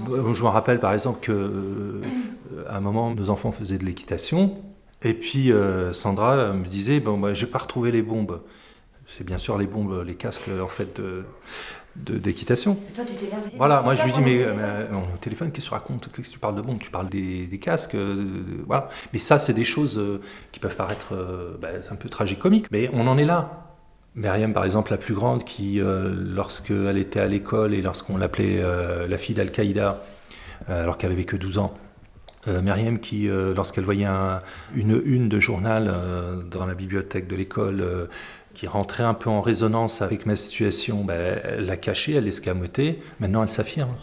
[0.07, 4.55] Je me rappelle par exemple qu'à un moment nos enfants faisaient de l'équitation
[5.01, 8.41] et puis euh, Sandra me disait bon, bah, je n'ai pas retrouvé les bombes.
[9.07, 10.99] C'est bien sûr les bombes, les casques en fait
[11.95, 12.77] d'équitation.
[13.57, 16.09] Voilà, moi je lui dis mais, euh, au téléphone qu'est-ce que tu racontes?
[16.15, 16.79] Qu'est-ce que tu parles de bombes?
[16.79, 18.25] Tu parles des, casques, euh,
[18.65, 18.89] voilà.
[19.11, 20.01] Mais ça c'est des choses
[20.51, 21.13] qui peuvent paraître
[21.61, 23.59] bah, un peu tragicomiques, mais on en est là.
[24.15, 28.61] Myriam, par exemple, la plus grande, qui, lorsqu'elle était à l'école et lorsqu'on l'appelait
[29.07, 30.03] la fille d'Al-Qaïda,
[30.67, 31.73] alors qu'elle avait que 12 ans,
[32.47, 34.07] euh, Myriam qui, euh, lorsqu'elle voyait
[34.75, 38.09] une une de journal euh, dans la bibliothèque de l'école,
[38.53, 42.99] qui rentrait un peu en résonance avec ma situation, ben, elle l'a cachée, elle l'escamotait.
[43.19, 43.95] Maintenant, elle s'affirme.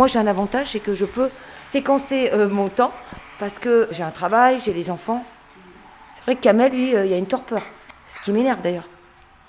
[0.00, 1.28] Moi, j'ai un avantage, c'est que je peux
[1.68, 2.94] séquencer euh, mon temps
[3.38, 5.22] parce que j'ai un travail, j'ai les enfants.
[6.14, 7.62] C'est vrai que Kamel, lui, euh, il y a une torpeur.
[8.08, 8.88] Ce qui m'énerve d'ailleurs.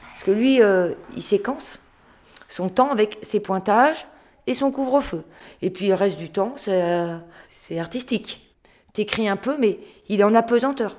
[0.10, 1.82] Parce que lui, euh, il séquence
[2.50, 4.08] son temps avec ses pointages
[4.46, 5.24] et son couvre-feu.
[5.62, 8.54] Et puis le reste du temps, c'est artistique.
[8.92, 10.98] T'écris un peu, mais il est en apesanteur.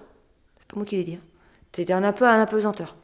[0.61, 1.17] C'est pas moi qui l'ai dit.
[1.17, 1.27] Hein.
[1.73, 2.97] T'es un peu en apesanteur.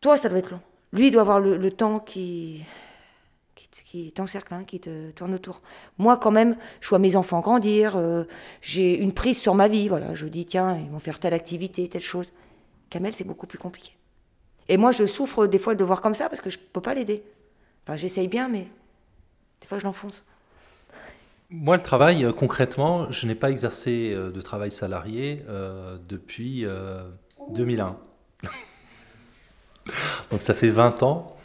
[0.00, 0.60] Toi, ça doit être long.
[0.92, 2.64] Lui, il doit avoir le temps qui
[3.84, 5.60] qui t'encercle, hein, qui te tourne autour.
[5.98, 8.24] Moi, quand même, je vois mes enfants grandir, euh,
[8.60, 10.14] j'ai une prise sur ma vie, voilà.
[10.14, 12.32] Je dis, tiens, ils vont faire telle activité, telle chose.
[12.90, 13.92] Kamel, c'est beaucoup plus compliqué.
[14.68, 16.80] Et moi, je souffre des fois de voir comme ça parce que je ne peux
[16.80, 17.22] pas l'aider.
[17.84, 18.68] Enfin, j'essaye bien, mais
[19.60, 20.24] des fois, je l'enfonce.
[21.50, 25.44] Moi, le travail, euh, concrètement, je n'ai pas exercé euh, de travail salarié
[26.08, 26.66] depuis
[27.50, 27.96] 2001.
[30.30, 31.36] Donc, ça fait 20 ans.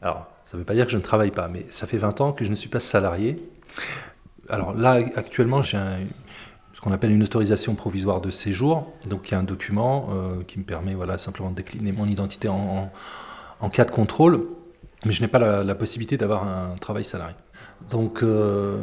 [0.00, 2.20] Alors, ça ne veut pas dire que je ne travaille pas, mais ça fait 20
[2.22, 3.36] ans que je ne suis pas salarié.
[4.48, 5.78] Alors là, actuellement, j'ai
[6.74, 8.92] ce qu'on appelle une autorisation provisoire de séjour.
[9.08, 12.04] Donc il y a un document euh, qui me permet voilà, simplement de décliner mon
[12.04, 12.90] identité en,
[13.70, 14.44] cas de contrôle,
[15.06, 17.36] mais je n'ai pas la, possibilité d'avoir un travail salarié.
[17.88, 18.82] Donc euh,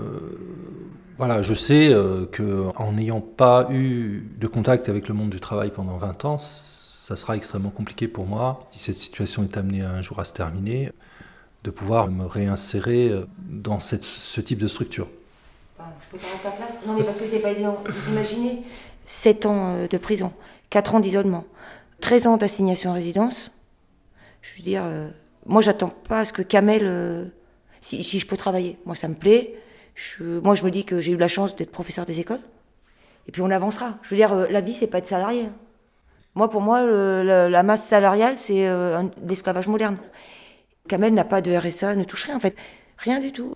[1.18, 5.72] voilà, je sais euh, qu'en n'ayant pas eu de contact avec le monde du travail
[5.72, 10.01] pendant 20 ans, ça sera extrêmement compliqué pour moi si cette situation est amenée un
[10.01, 10.93] jour à se terminer
[11.68, 15.09] de pouvoir me réinsérer euh, dans cette, ce type de structure.
[15.78, 16.78] je peux pas à ta place.
[16.88, 17.78] Non, mais parce que c'est pas évident.
[18.09, 18.63] Imaginez
[19.05, 20.32] 7 ans euh, de prison,
[20.70, 21.43] 4 ans d'isolement,
[21.99, 23.51] 13 ans d'assignation en résidence.
[24.41, 25.09] Je veux dire, euh,
[25.45, 26.84] moi, j'attends pas à ce que Kamel.
[26.86, 27.26] euh,
[27.82, 29.59] si, si je peux travailler, moi, ça me plaît.
[29.93, 32.39] Je, moi, je me dis que j'ai eu la chance d'être professeur des écoles.
[33.28, 33.97] Et puis, on avancera.
[34.03, 35.47] Je veux dire, euh, la vie, c'est pas être salarié.
[35.47, 35.53] hein.
[36.34, 38.70] Moi, pour moi, le- la masse salariale, c'est
[39.28, 39.97] l'esclavage moderne.
[40.88, 42.55] Kamel n'a pas de RSA, ne touche rien, en fait.
[42.97, 43.53] Rien du tout.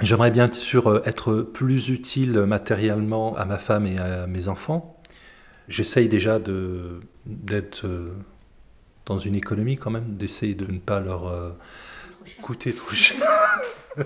[0.00, 5.00] J'aimerais bien sûr euh, être plus utile matériellement à ma femme et à mes enfants.
[5.68, 8.12] J'essaye déjà de- d'être euh,
[9.06, 11.50] dans une économie quand même, d'essayer de ne pas leur euh,
[12.42, 13.16] coûter trop cher.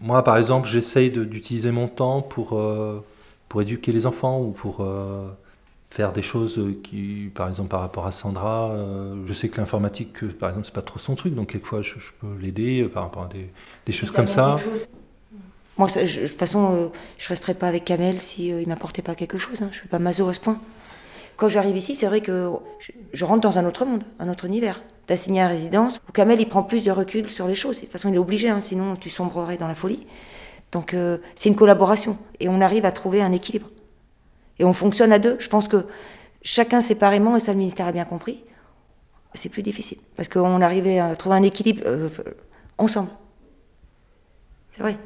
[0.00, 3.04] Moi, par exemple, j'essaye de- d'utiliser mon temps pour, euh,
[3.48, 5.28] pour éduquer les enfants ou pour euh,
[5.92, 10.24] faire des choses qui, par exemple, par rapport à Sandra, euh, je sais que l'informatique,
[10.24, 13.02] euh, par exemple, c'est pas trop son truc, donc quelquefois je, peux l'aider euh, par
[13.02, 14.56] rapport à des, choses comme ça.
[15.76, 16.88] Moi, ça, je- de toute façon, euh,
[17.18, 19.60] je resterai pas avec Kamel si euh, il m'apportait pas quelque chose.
[19.60, 19.68] hein.
[19.70, 20.58] Je suis pas maso à ce point.
[21.36, 22.50] Quand j'arrive ici, c'est vrai que
[23.12, 24.82] je, rentre dans un autre monde, un autre univers.
[25.06, 27.76] T'assigné à résidence, où Kamel, il prend plus de recul sur les choses.
[27.76, 30.06] De toute façon, il est obligé, hein, sinon tu sombrerais dans la folie.
[30.72, 32.16] Donc, euh, c'est une collaboration.
[32.40, 33.68] Et on arrive à trouver un équilibre.
[34.58, 35.36] Et on fonctionne à deux.
[35.38, 35.86] Je pense que
[36.42, 38.44] chacun séparément, et ça, le ministère a bien compris,
[39.34, 39.98] c'est plus difficile.
[40.16, 42.08] Parce qu'on arrivait à trouver un équilibre euh,
[42.78, 43.10] ensemble.
[44.76, 44.98] C'est vrai.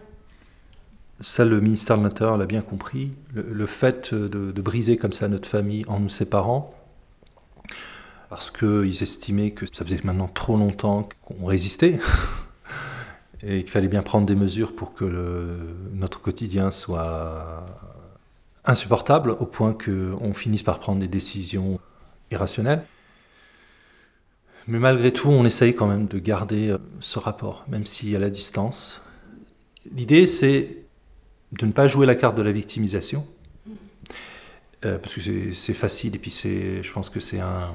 [1.20, 3.12] Ça, le ministère de l'Intérieur l'a bien compris.
[3.32, 6.74] Le, fait de, briser comme ça notre famille en nous séparant,
[8.28, 11.98] parce qu'ils estimaient que ça faisait maintenant trop longtemps qu'on résistait,
[13.42, 15.58] et qu'il fallait bien prendre des mesures pour que
[15.94, 17.64] notre quotidien soit
[18.66, 21.78] insupportable, au point qu'on finisse par prendre des décisions
[22.30, 22.82] irrationnelles.
[24.68, 28.18] Mais malgré tout, on essaye quand même de garder euh, ce rapport, même si à
[28.18, 29.02] la distance.
[29.94, 30.82] L'idée, c'est
[31.52, 33.24] de ne pas jouer la carte de la victimisation,
[34.84, 35.20] euh, parce que
[35.54, 37.72] c'est- facile et puis je pense que c'est un,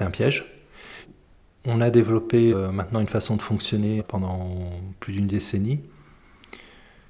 [0.00, 0.44] un piège.
[1.64, 5.80] On a développé euh, maintenant une façon de fonctionner pendant plus d'une décennie,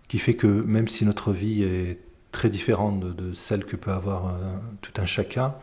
[0.07, 1.99] qui fait que même si notre vie est
[2.35, 4.33] très différente de, celle que peut avoir euh,
[4.83, 5.55] tout un chacun,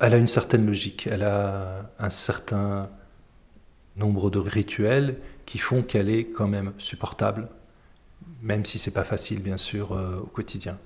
[0.00, 2.88] elle a une certaine logique, elle a un certain
[3.96, 5.16] nombre de rituels
[5.46, 7.48] qui font qu'elle est quand même supportable,
[8.42, 10.78] même si c'est pas facile bien sûr euh, au quotidien.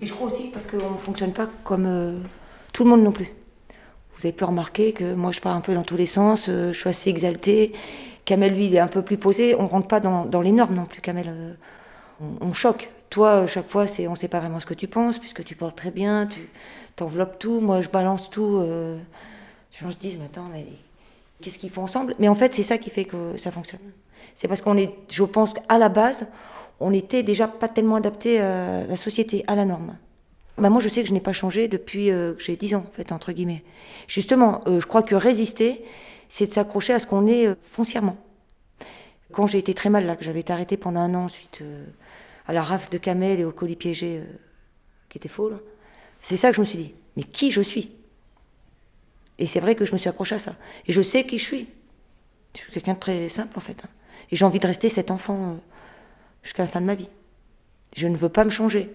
[0.00, 2.18] Et je crois aussi parce qu'on ne fonctionne pas comme euh,
[2.72, 3.30] tout le monde non plus.
[4.16, 6.72] Vous avez pu remarquer que moi je pars un peu dans tous les sens, je
[6.72, 7.72] suis assez exaltée.
[8.24, 9.54] Kamel, lui, il est un peu plus posé.
[9.54, 11.56] On rentre pas dans, les normes non plus, Kamel.
[12.20, 12.90] on choque.
[13.10, 15.90] Toi, chaque fois, on sait pas vraiment ce que tu penses, puisque tu parles très
[15.90, 16.48] bien, tu
[16.96, 17.60] t'enveloppes tout.
[17.60, 18.58] Moi, je balance tout.
[18.58, 18.98] euh,
[19.72, 20.66] les gens se disent, mais attends, mais
[21.40, 22.14] qu'est-ce qu'ils font ensemble?
[22.18, 23.80] Mais en fait, c'est ça qui fait que ça fonctionne.
[24.34, 26.26] C'est parce qu'on est, je pense qu'à la base,
[26.80, 29.96] on était déjà pas tellement adapté à la société, à la norme.
[30.58, 32.84] Bah moi, je sais que je n'ai pas changé depuis euh, que j'ai 10 ans,
[32.88, 33.62] en fait, entre guillemets.
[34.08, 35.84] Justement, euh, je crois que résister,
[36.28, 38.16] c'est de s'accrocher à ce qu'on est foncièrement.
[39.32, 41.84] Quand j'ai été très mal, là, que j'avais été arrêtée pendant un an suite euh,
[42.48, 44.24] à la rafle de Camel et au colis piégé euh,
[45.08, 45.50] qui était faux,
[46.20, 46.94] c'est ça que je me suis dit.
[47.16, 47.92] Mais qui je suis?
[49.38, 50.56] Et c'est vrai que je me suis accrochée à ça.
[50.86, 51.68] Et je sais qui je suis.
[52.56, 53.84] Je suis quelqu'un de très simple, en fait.
[53.84, 53.88] hein.
[54.30, 55.54] Et j'ai envie de rester cet enfant euh,
[56.42, 57.08] jusqu'à la fin de ma vie.
[57.94, 58.90] Je ne veux pas me changer.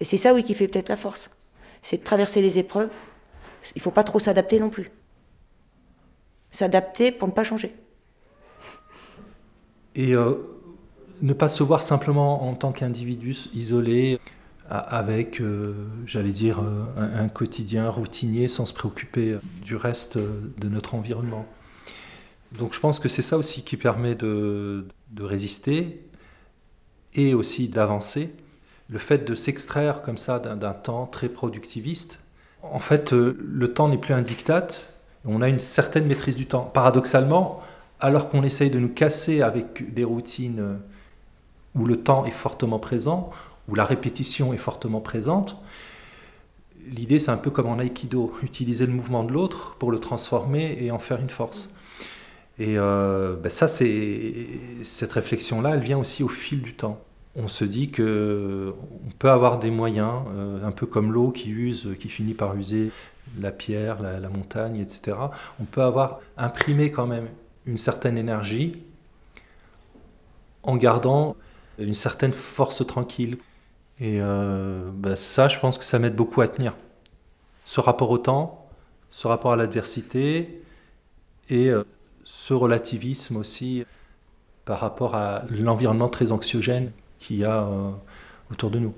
[0.00, 1.30] Et c'est ça, oui, qui fait peut-être la force.
[1.82, 2.90] C'est de traverser les épreuves.
[3.74, 4.90] Il faut pas trop s'adapter non plus.
[6.50, 7.74] S'adapter pour ne pas changer.
[9.94, 10.53] Et euh,
[11.22, 14.18] ne pas se voir simplement en tant qu'individu isolé,
[14.68, 15.74] avec, euh,
[16.06, 21.46] j'allais dire, euh, un, quotidien routinier sans se préoccuper euh, du reste de notre environnement.
[22.52, 26.06] Donc je pense que c'est ça aussi qui permet de, de résister
[27.14, 28.34] et aussi d'avancer.
[28.88, 32.20] Le fait de s'extraire comme ça d'un temps très productiviste,
[32.62, 34.68] en fait, le temps n'est plus un diktat,
[35.26, 36.62] on a une certaine maîtrise du temps.
[36.62, 37.60] Paradoxalement,
[38.00, 40.78] alors qu'on essaye de nous casser avec des routines
[41.74, 43.30] où le temps est fortement présent,
[43.68, 45.56] où la répétition est fortement présente,
[46.86, 50.78] l'idée c'est un peu comme en aïkido, utiliser le mouvement de l'autre pour le transformer
[50.80, 51.70] et en faire une force.
[52.58, 54.46] Et euh, ben ça, c'est
[54.84, 57.00] cette réflexion-là, elle vient aussi au fil du temps.
[57.36, 58.72] On se dit que
[59.04, 62.54] on peut avoir des moyens, euh, un peu comme l'eau qui use, qui finit par
[62.54, 62.92] user
[63.40, 65.16] la pierre, la, la montagne, etc.
[65.60, 67.26] On peut avoir imprimé quand même
[67.66, 68.76] une certaine énergie
[70.62, 71.34] en gardant
[71.78, 73.38] une certaine force tranquille.
[74.00, 76.74] Et euh, ben ça, je pense que ça m'aide beaucoup à tenir.
[77.64, 78.68] Ce rapport au temps,
[79.10, 80.62] ce rapport à l'adversité
[81.48, 81.84] et euh,
[82.24, 83.84] ce relativisme aussi
[84.64, 87.90] par rapport à l'environnement très anxiogène qu'il y a euh,
[88.50, 88.94] autour de nous.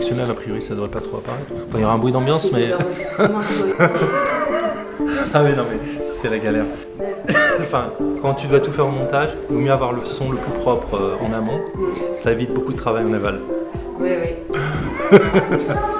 [0.00, 1.46] A priori ça devrait pas trop apparaître.
[1.74, 2.70] il y aura un bruit d'ambiance, mais.
[5.34, 5.78] ah oui, non, mais
[6.08, 6.64] c'est la galère.
[7.60, 7.92] enfin,
[8.22, 10.52] quand tu dois tout faire au montage, il vaut mieux avoir le son le plus
[10.60, 11.60] propre euh, en amont.
[12.14, 13.40] Ça évite beaucoup de travail en aval.
[14.00, 15.18] Oui, oui.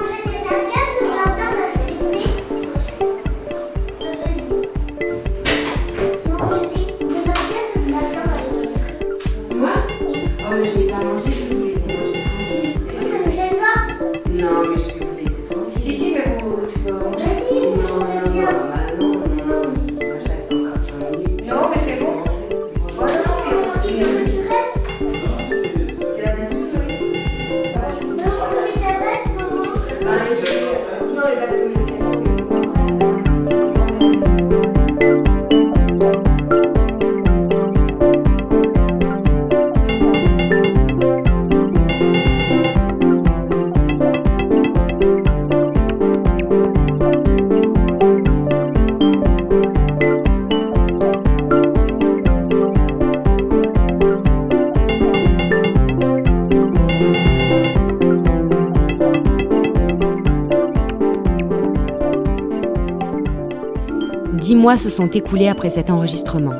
[64.77, 66.55] se sont écoulés après cet enregistrement.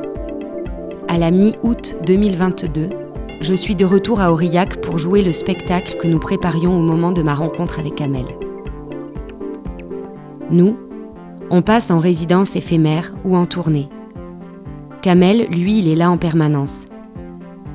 [1.07, 2.89] À la mi-août 2022,
[3.41, 7.11] je suis de retour à Aurillac pour jouer le spectacle que nous préparions au moment
[7.11, 8.26] de ma rencontre avec Amel.
[10.49, 10.78] Nous,
[11.49, 13.89] on passe en résidence éphémère ou en tournée.
[15.01, 16.88] Kamel, lui, il est là en permanence.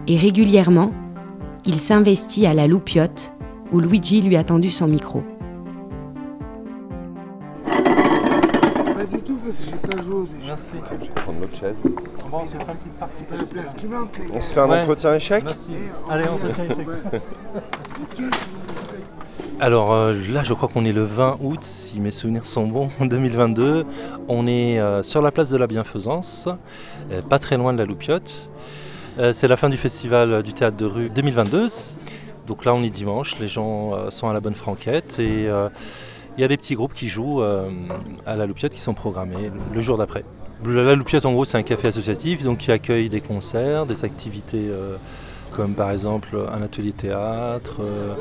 [0.08, 0.92] Et régulièrement,
[1.66, 3.32] il s'investit à la loupiote
[3.70, 5.22] où Luigi lui a tendu son micro.
[10.88, 11.82] Je vais prendre l'autre chaise.
[12.30, 13.24] Bon, on se fait une petite partie.
[13.30, 14.30] la place qui manque, les gars.
[14.34, 14.80] On se fait un ouais.
[14.80, 15.70] entretien échec Merci.
[16.08, 16.76] Allez, entretien échec.
[19.60, 22.90] Alors euh, là, je crois qu'on est le 20 août, si mes souvenirs sont bons,
[23.00, 23.84] 2022.
[24.28, 26.48] On est euh, sur la place de la Bienfaisance,
[27.12, 28.48] euh, pas très loin de la Loupiote.
[29.18, 31.68] Euh, c'est la fin du festival du théâtre de rue 2022.
[32.50, 35.68] Donc là, on est dimanche, les gens euh, sont à la bonne franquette et euh,
[36.36, 37.70] il y a des petits groupes qui jouent euh,
[38.26, 40.24] à la Loupiote qui sont programmés le jour d'après.
[40.66, 44.66] La Loupiote, en gros, c'est un café associatif donc qui accueille des concerts, des activités
[44.68, 44.96] euh,
[45.52, 48.14] comme par exemple un atelier théâtre, euh,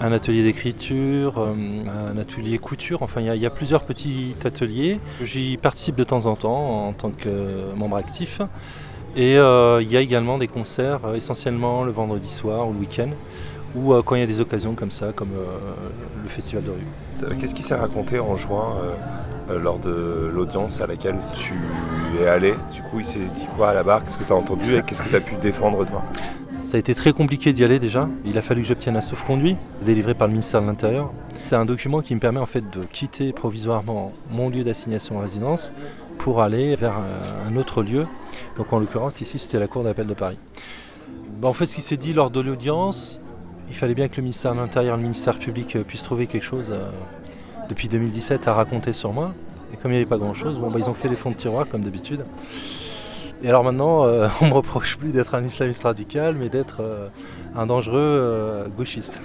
[0.00, 3.02] un atelier d'écriture, un atelier couture.
[3.02, 5.00] Enfin, il y, a plusieurs petits ateliers.
[5.22, 8.40] J'y participe de temps en temps en tant que membre actif.
[9.16, 13.10] Et il y a également des concerts essentiellement le vendredi soir ou le week-end
[13.74, 15.30] ou quand il y a des occasions comme ça, comme
[16.22, 17.36] le festival de rue.
[17.38, 18.94] Qu'est-ce qui s'est raconté en juin euh,
[19.50, 21.54] lors de l'audience à laquelle tu
[22.20, 24.04] es allé Du coup, il s'est dit quoi à la barre?
[24.04, 26.02] Qu'est-ce que tu as entendu et qu'est-ce que tu as pu défendre toi?
[26.50, 28.08] Ça a été très compliqué d'y aller déjà.
[28.24, 31.12] Il a fallu que j'obtienne un sauf-conduit délivré par le ministère de l'Intérieur.
[31.48, 35.20] C'est un document qui me permet en fait de quitter provisoirement mon lieu d'assignation en
[35.20, 35.72] résidence
[36.16, 36.94] pour aller vers
[37.46, 38.06] un autre lieu.
[38.56, 40.38] Donc en l'occurrence ici c'était la Cour d'appel de Paris.
[41.40, 43.20] Bah, en fait ce qui s'est dit lors de l'audience,
[43.68, 46.44] il fallait bien que le ministère de l'Intérieur le ministère public euh, puissent trouver quelque
[46.44, 46.88] chose euh,
[47.72, 49.32] depuis 2017 à raconter sur moi.
[49.72, 51.36] Et comme il n'y avait pas grand-chose, bon, bah, ils ont fait les fonds de
[51.36, 52.24] tiroir comme d'habitude.
[53.42, 57.08] Et alors maintenant, euh, on me reproche plus d'être un islamiste radical, mais d'être euh,
[57.56, 59.22] un dangereux euh, gauchiste.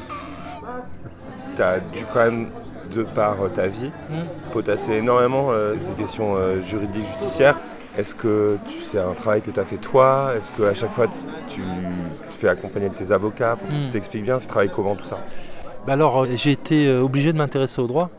[1.56, 2.48] Tu as dû quand même,
[2.94, 4.54] de par ta vie, mm.
[4.54, 7.58] potasser énormément ces questions juridiques, judiciaires.
[7.98, 10.32] Est-ce que c'est un travail que tu as fait toi?
[10.38, 11.08] Est-ce qu'à chaque fois
[11.50, 13.92] tu te fais accompagner de tes avocats pour qu'ils mm.
[13.92, 14.38] t'expliquent bien?
[14.38, 15.20] Tu travailles comment tout ça?
[15.86, 18.10] Bah Alors j'ai été obligé de m'intéresser au droit.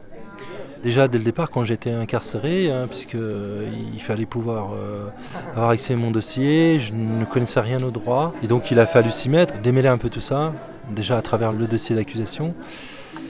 [0.83, 5.09] Déjà dès le départ quand j'étais incarcéré, hein, puisqu'il euh, fallait pouvoir euh,
[5.53, 8.33] avoir accès à mon dossier, je ne connaissais rien au droit.
[8.45, 10.53] Et donc il a fallu s'y mettre, démêler un peu tout ça,
[10.91, 12.55] déjà à travers le dossier d'accusation.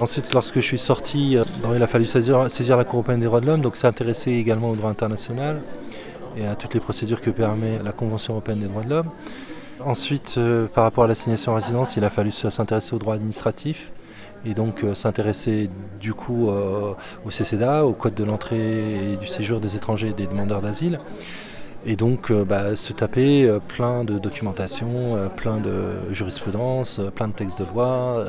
[0.01, 1.44] Ensuite, lorsque je suis sorti, euh,
[1.74, 4.68] il a fallu saisir, saisir la Cour européenne des droits de l'homme, donc s'intéresser également
[4.68, 5.62] au droit international.
[6.36, 9.11] et à toutes les procédures que permet la Convention européenne des droits de l'homme.
[9.84, 10.38] Ensuite,
[10.74, 13.90] par rapport à l'assignation en résidence, il a fallu s'intéresser aux droits administratifs
[14.45, 15.70] et donc euh, s'intéresser
[16.01, 20.12] du coup euh, au CCDA, au Code de l'entrée et du séjour des étrangers et
[20.12, 20.99] des demandeurs d'asile.
[21.86, 27.66] Et donc bah, se taper plein de documentation, plein de jurisprudence, plein de textes de
[27.72, 28.26] loi,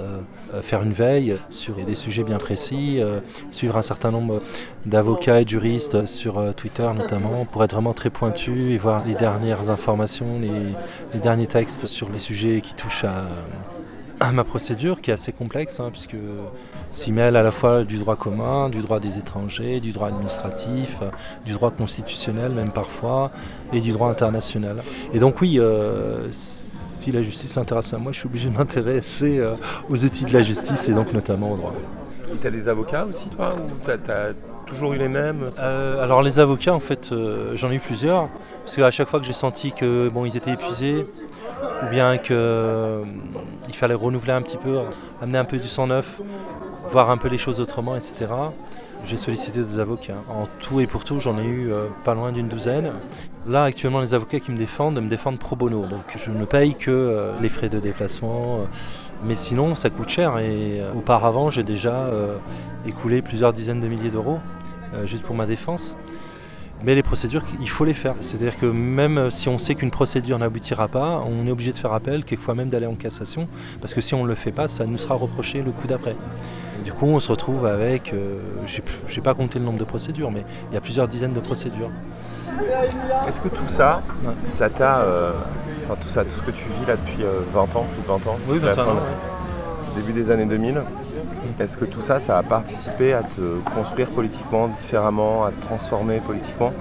[0.61, 3.01] faire une veille sur des sujets bien précis,
[3.49, 4.43] suivre un certain nombre
[4.85, 9.15] d'avocats et de juristes sur Twitter notamment, pour être vraiment très pointu et voir les
[9.15, 13.25] dernières informations, les derniers textes sur les sujets qui touchent à
[14.29, 16.15] à ma procédure qui est assez complexe, hein, puisque
[16.91, 20.97] s'y mêle à la fois du droit commun, du droit des étrangers, du droit administratif,
[21.01, 21.09] euh,
[21.45, 23.31] du droit constitutionnel même parfois,
[23.71, 24.83] et du droit international.
[25.13, 29.39] Et donc oui, euh, si la justice s'intéresse à moi, je suis obligé de m'intéresser
[29.39, 29.55] euh,
[29.89, 31.73] aux outils de la justice et donc notamment au droit.
[32.33, 34.33] Et tu as des avocats aussi toi ou tu as,
[34.67, 37.11] toujours eu les mêmes Alors les avocats en fait
[37.55, 38.29] j'en ai eu plusieurs,
[38.63, 41.07] parce qu'à chaque fois que j'ai senti que bon ils étaient épuisés,
[41.83, 43.03] ou bien qu'il euh,
[43.73, 44.79] fallait renouveler un petit peu,
[45.21, 46.19] amener un peu du sang neuf,
[46.91, 48.27] voir un peu les choses autrement, etc.
[49.05, 50.21] J'ai sollicité des avocats.
[50.29, 52.91] En tout et pour tout, j'en ai eu euh, pas loin d'une douzaine.
[53.47, 55.85] Là, actuellement, les avocats qui me défendent me défendent pro bono.
[55.85, 58.59] Donc, je ne paye que euh, les frais de déplacement.
[59.23, 60.37] mais sinon, ça coûte cher.
[60.39, 62.09] Et auparavant, j'ai déjà
[62.85, 64.39] écoulé plusieurs dizaines de milliers d'euros
[65.05, 65.95] juste pour ma défense.
[66.83, 68.15] Mais les procédures, il faut les faire.
[68.21, 71.91] C'est-à-dire que même si on sait qu'une procédure n'aboutira pas, on est obligé de faire
[71.93, 73.47] appel, quelquefois même d'aller en cassation,
[73.81, 76.15] parce que si on ne le fait pas, ça nous sera reproché le coup d'après.
[76.83, 80.31] Du coup, on se retrouve avec, euh, je n'ai pas compté le nombre de procédures,
[80.31, 81.91] mais il y a plusieurs dizaines de procédures.
[83.27, 84.01] Est-ce que tout ça,
[84.43, 85.31] ça t'a, euh,
[85.83, 87.23] enfin tout ça, tout ce que tu vis là depuis
[87.53, 88.95] 20 euh, ans, plus de 20 ans, oui, 20 ans,
[89.95, 90.81] début des années 2000,
[91.59, 96.19] est-ce que tout ça, ça a participé à te construire politiquement différemment, à te transformer
[96.19, 96.71] politiquement?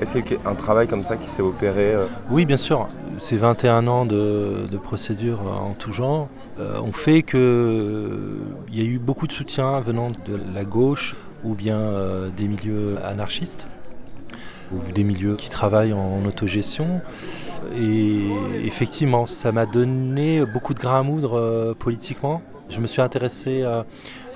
[0.00, 2.06] Est-ce qu'il y a un travail comme ça qui s'est opéré euh?
[2.30, 2.86] Oui, bien sûr.
[3.18, 6.28] Ces 21 ans de, procédures en tout genre
[6.60, 8.38] euh, ont fait qu'il euh,
[8.70, 11.80] y a eu beaucoup de soutien venant de la gauche ou bien
[12.36, 13.66] des milieux anarchistes
[14.72, 17.00] ou des milieux qui travaillent en autogestion.
[17.76, 18.26] Et
[18.64, 22.42] effectivement, ça m'a donné beaucoup de grain à moudre politiquement.
[22.70, 23.84] Je me suis intéressé à,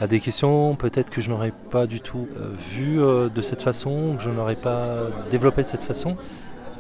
[0.07, 4.15] des questions peut-être que je n'aurais pas du tout euh, vues euh, de cette façon,
[4.17, 6.17] que je n'aurais pas développé de cette façon.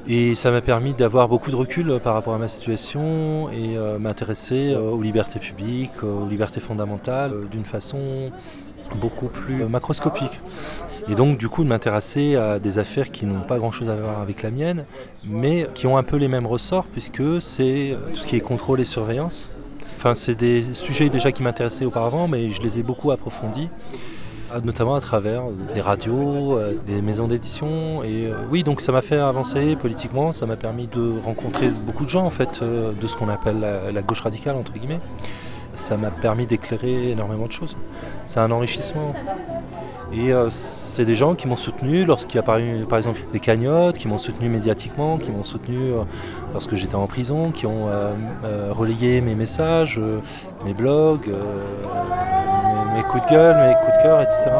[0.09, 3.76] Et ça m'a permis d'avoir beaucoup de recul euh, par rapport à ma situation et
[4.00, 8.32] m'intéresser aux libertés publiques, aux libertés fondamentales d'une façon
[8.96, 10.40] beaucoup plus macroscopique.
[11.09, 14.20] Et donc du coup de m'intéresser à des affaires qui n'ont pas grand-chose à voir
[14.20, 14.84] avec la mienne,
[15.28, 18.80] mais qui ont un peu les mêmes ressorts puisque c'est tout ce qui est contrôle
[18.80, 19.48] et surveillance.
[20.14, 23.68] C'est des sujets déjà qui m'intéressaient auparavant, mais je les ai beaucoup approfondis,
[24.53, 25.44] euh, notamment à travers
[25.74, 28.03] des radios, euh, des maisons d'édition.
[28.03, 32.05] Et euh, oui, donc ça m'a fait avancer politiquement, ça m'a permis de rencontrer beaucoup
[32.05, 35.00] de gens, en fait, de ce qu'on appelle la, gauche radicale, entre guillemets.
[35.74, 37.76] Ça m'a permis d'éclairer énormément de choses.
[38.24, 39.14] C'est un enrichissement.
[40.14, 43.96] Et euh, c'est des gens qui m'ont soutenu lorsqu'il y a par, exemple des cagnottes,
[43.96, 46.02] qui m'ont soutenu médiatiquement, qui m'ont soutenu euh,
[46.52, 48.12] lorsque j'étais en prison, qui ont euh,
[48.70, 49.98] relayé mes messages,
[50.64, 54.50] mes blogs, mes, mes, coups de gueule, mes coups de cœur, etc.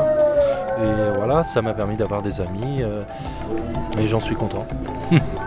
[0.83, 2.83] Et voilà, ça m'a permis d'avoir des amis
[3.99, 4.67] et j'en suis content.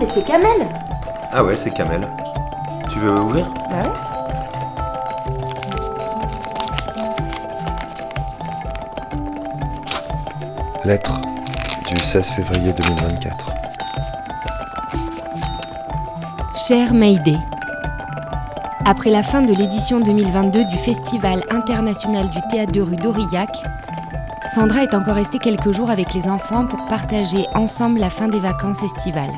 [0.00, 0.66] mais c'est Kamel
[1.30, 2.08] Ah ouais, c'est Kamel.
[2.90, 3.46] Tu veux ouvrir?
[3.70, 3.88] Bah ouais.
[10.86, 11.20] Lettre
[11.86, 13.52] du 16 février 2024.
[16.66, 17.36] Cher Mayday,
[18.86, 23.50] après la fin de l'édition 2022 du Festival international du théâtre de rue d'Aurillac,
[24.54, 28.40] Sandra est encore restée quelques jours avec les enfants pour partager ensemble la fin des
[28.40, 29.30] vacances estivales.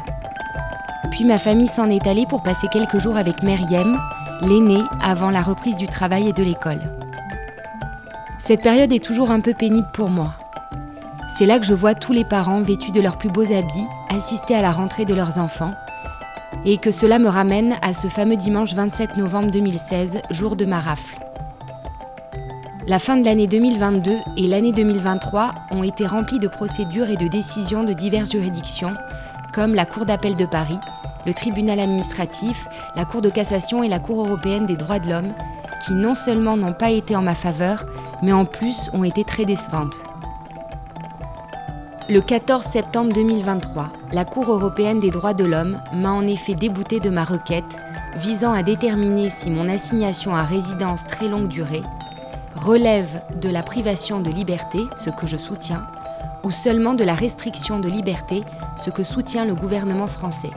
[1.25, 3.99] Ma famille s'en est allée pour passer quelques jours avec Meriem,
[4.41, 6.81] l'aînée, avant la reprise du travail et de l'école.
[8.39, 10.35] Cette période est toujours un peu pénible pour moi.
[11.29, 14.55] C'est là que je vois tous les parents vêtus de leurs plus beaux habits assister
[14.55, 15.73] à la rentrée de leurs enfants
[16.65, 20.81] et que cela me ramène à ce fameux dimanche 27 novembre 2016, jour de ma
[20.81, 21.19] rafle.
[22.89, 27.29] La fin de l'année 2022 et l'année 2023 ont été remplies de procédures et de
[27.29, 28.95] décisions de diverses juridictions,
[29.55, 30.79] comme la Cour d'appel de Paris,
[31.27, 32.67] le tribunal administratif,
[32.97, 35.33] la Cour de cassation et la Cour européenne des droits de l'homme,
[35.85, 37.85] qui non seulement n'ont pas été en ma faveur,
[38.23, 39.97] mais en plus ont été très décevantes.
[42.09, 47.01] Le 14 septembre 2023, la Cour européenne des droits de l'homme m'a en effet débouté
[47.01, 47.79] de ma requête
[48.17, 51.83] visant à déterminer si mon assignation à résidence très longue durée
[52.55, 55.87] relève de la privation de liberté, ce que je soutiens,
[56.43, 58.43] ou seulement de la restriction de liberté,
[58.77, 60.51] ce que soutient le gouvernement français.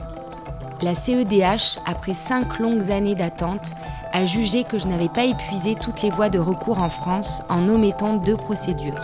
[0.82, 3.74] La CEDH, après cinq longues années d'attente,
[4.12, 7.68] a jugé que je n'avais pas épuisé toutes les voies de recours en France en
[7.68, 9.00] omettant deux procédures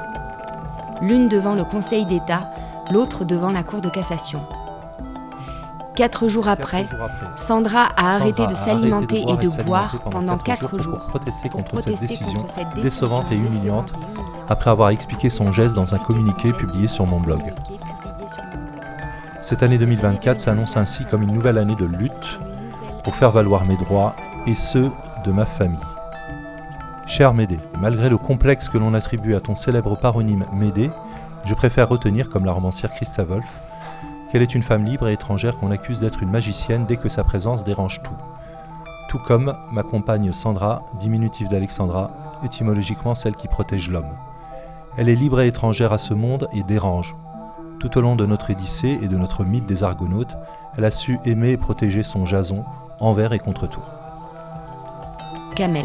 [1.02, 2.50] l'une devant le Conseil d'État,
[2.90, 4.40] l'autre devant la Cour de cassation.
[5.96, 6.86] Quatre jours après,
[7.36, 12.00] Sandra a arrêté de s'alimenter et de boire pendant quatre jours pour protester contre cette
[12.00, 12.46] décision
[12.76, 13.92] décevante et humiliante
[14.48, 17.42] après avoir expliqué son geste dans un communiqué publié sur mon blog.
[19.42, 22.38] Cette année 2024 s'annonce ainsi comme une nouvelle année de lutte
[23.02, 24.14] pour faire valoir mes droits
[24.46, 24.92] et ceux
[25.24, 25.80] de ma famille.
[27.08, 30.92] Cher Médée, malgré le complexe que l'on attribue à ton célèbre paronyme Médée,
[31.44, 33.60] je préfère retenir, comme la romancière Christa Wolf,
[34.30, 37.24] qu'elle est une femme libre et étrangère qu'on accuse d'être une magicienne dès que sa
[37.24, 38.16] présence dérange tout.
[39.08, 42.12] Tout comme ma compagne Sandra, diminutif d'Alexandra,
[42.44, 44.14] étymologiquement celle qui protège l'homme.
[44.96, 47.16] Elle est libre et étrangère à ce monde et dérange.
[47.82, 50.36] Tout au long de notre Odyssée et de notre mythe des Argonautes,
[50.78, 52.64] elle a su aimer et protéger son Jason
[53.00, 53.82] envers et contre tout.
[55.56, 55.84] Kamel.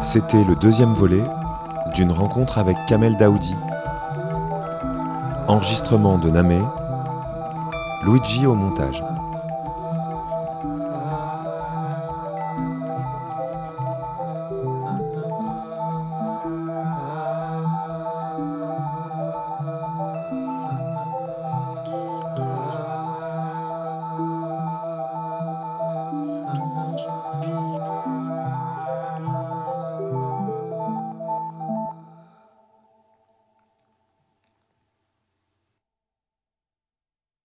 [0.00, 1.24] C'était le deuxième volet
[1.96, 3.56] d'une rencontre avec Kamel Daoudi.
[5.48, 6.60] Enregistrement de Namé,
[8.04, 9.02] Luigi au montage.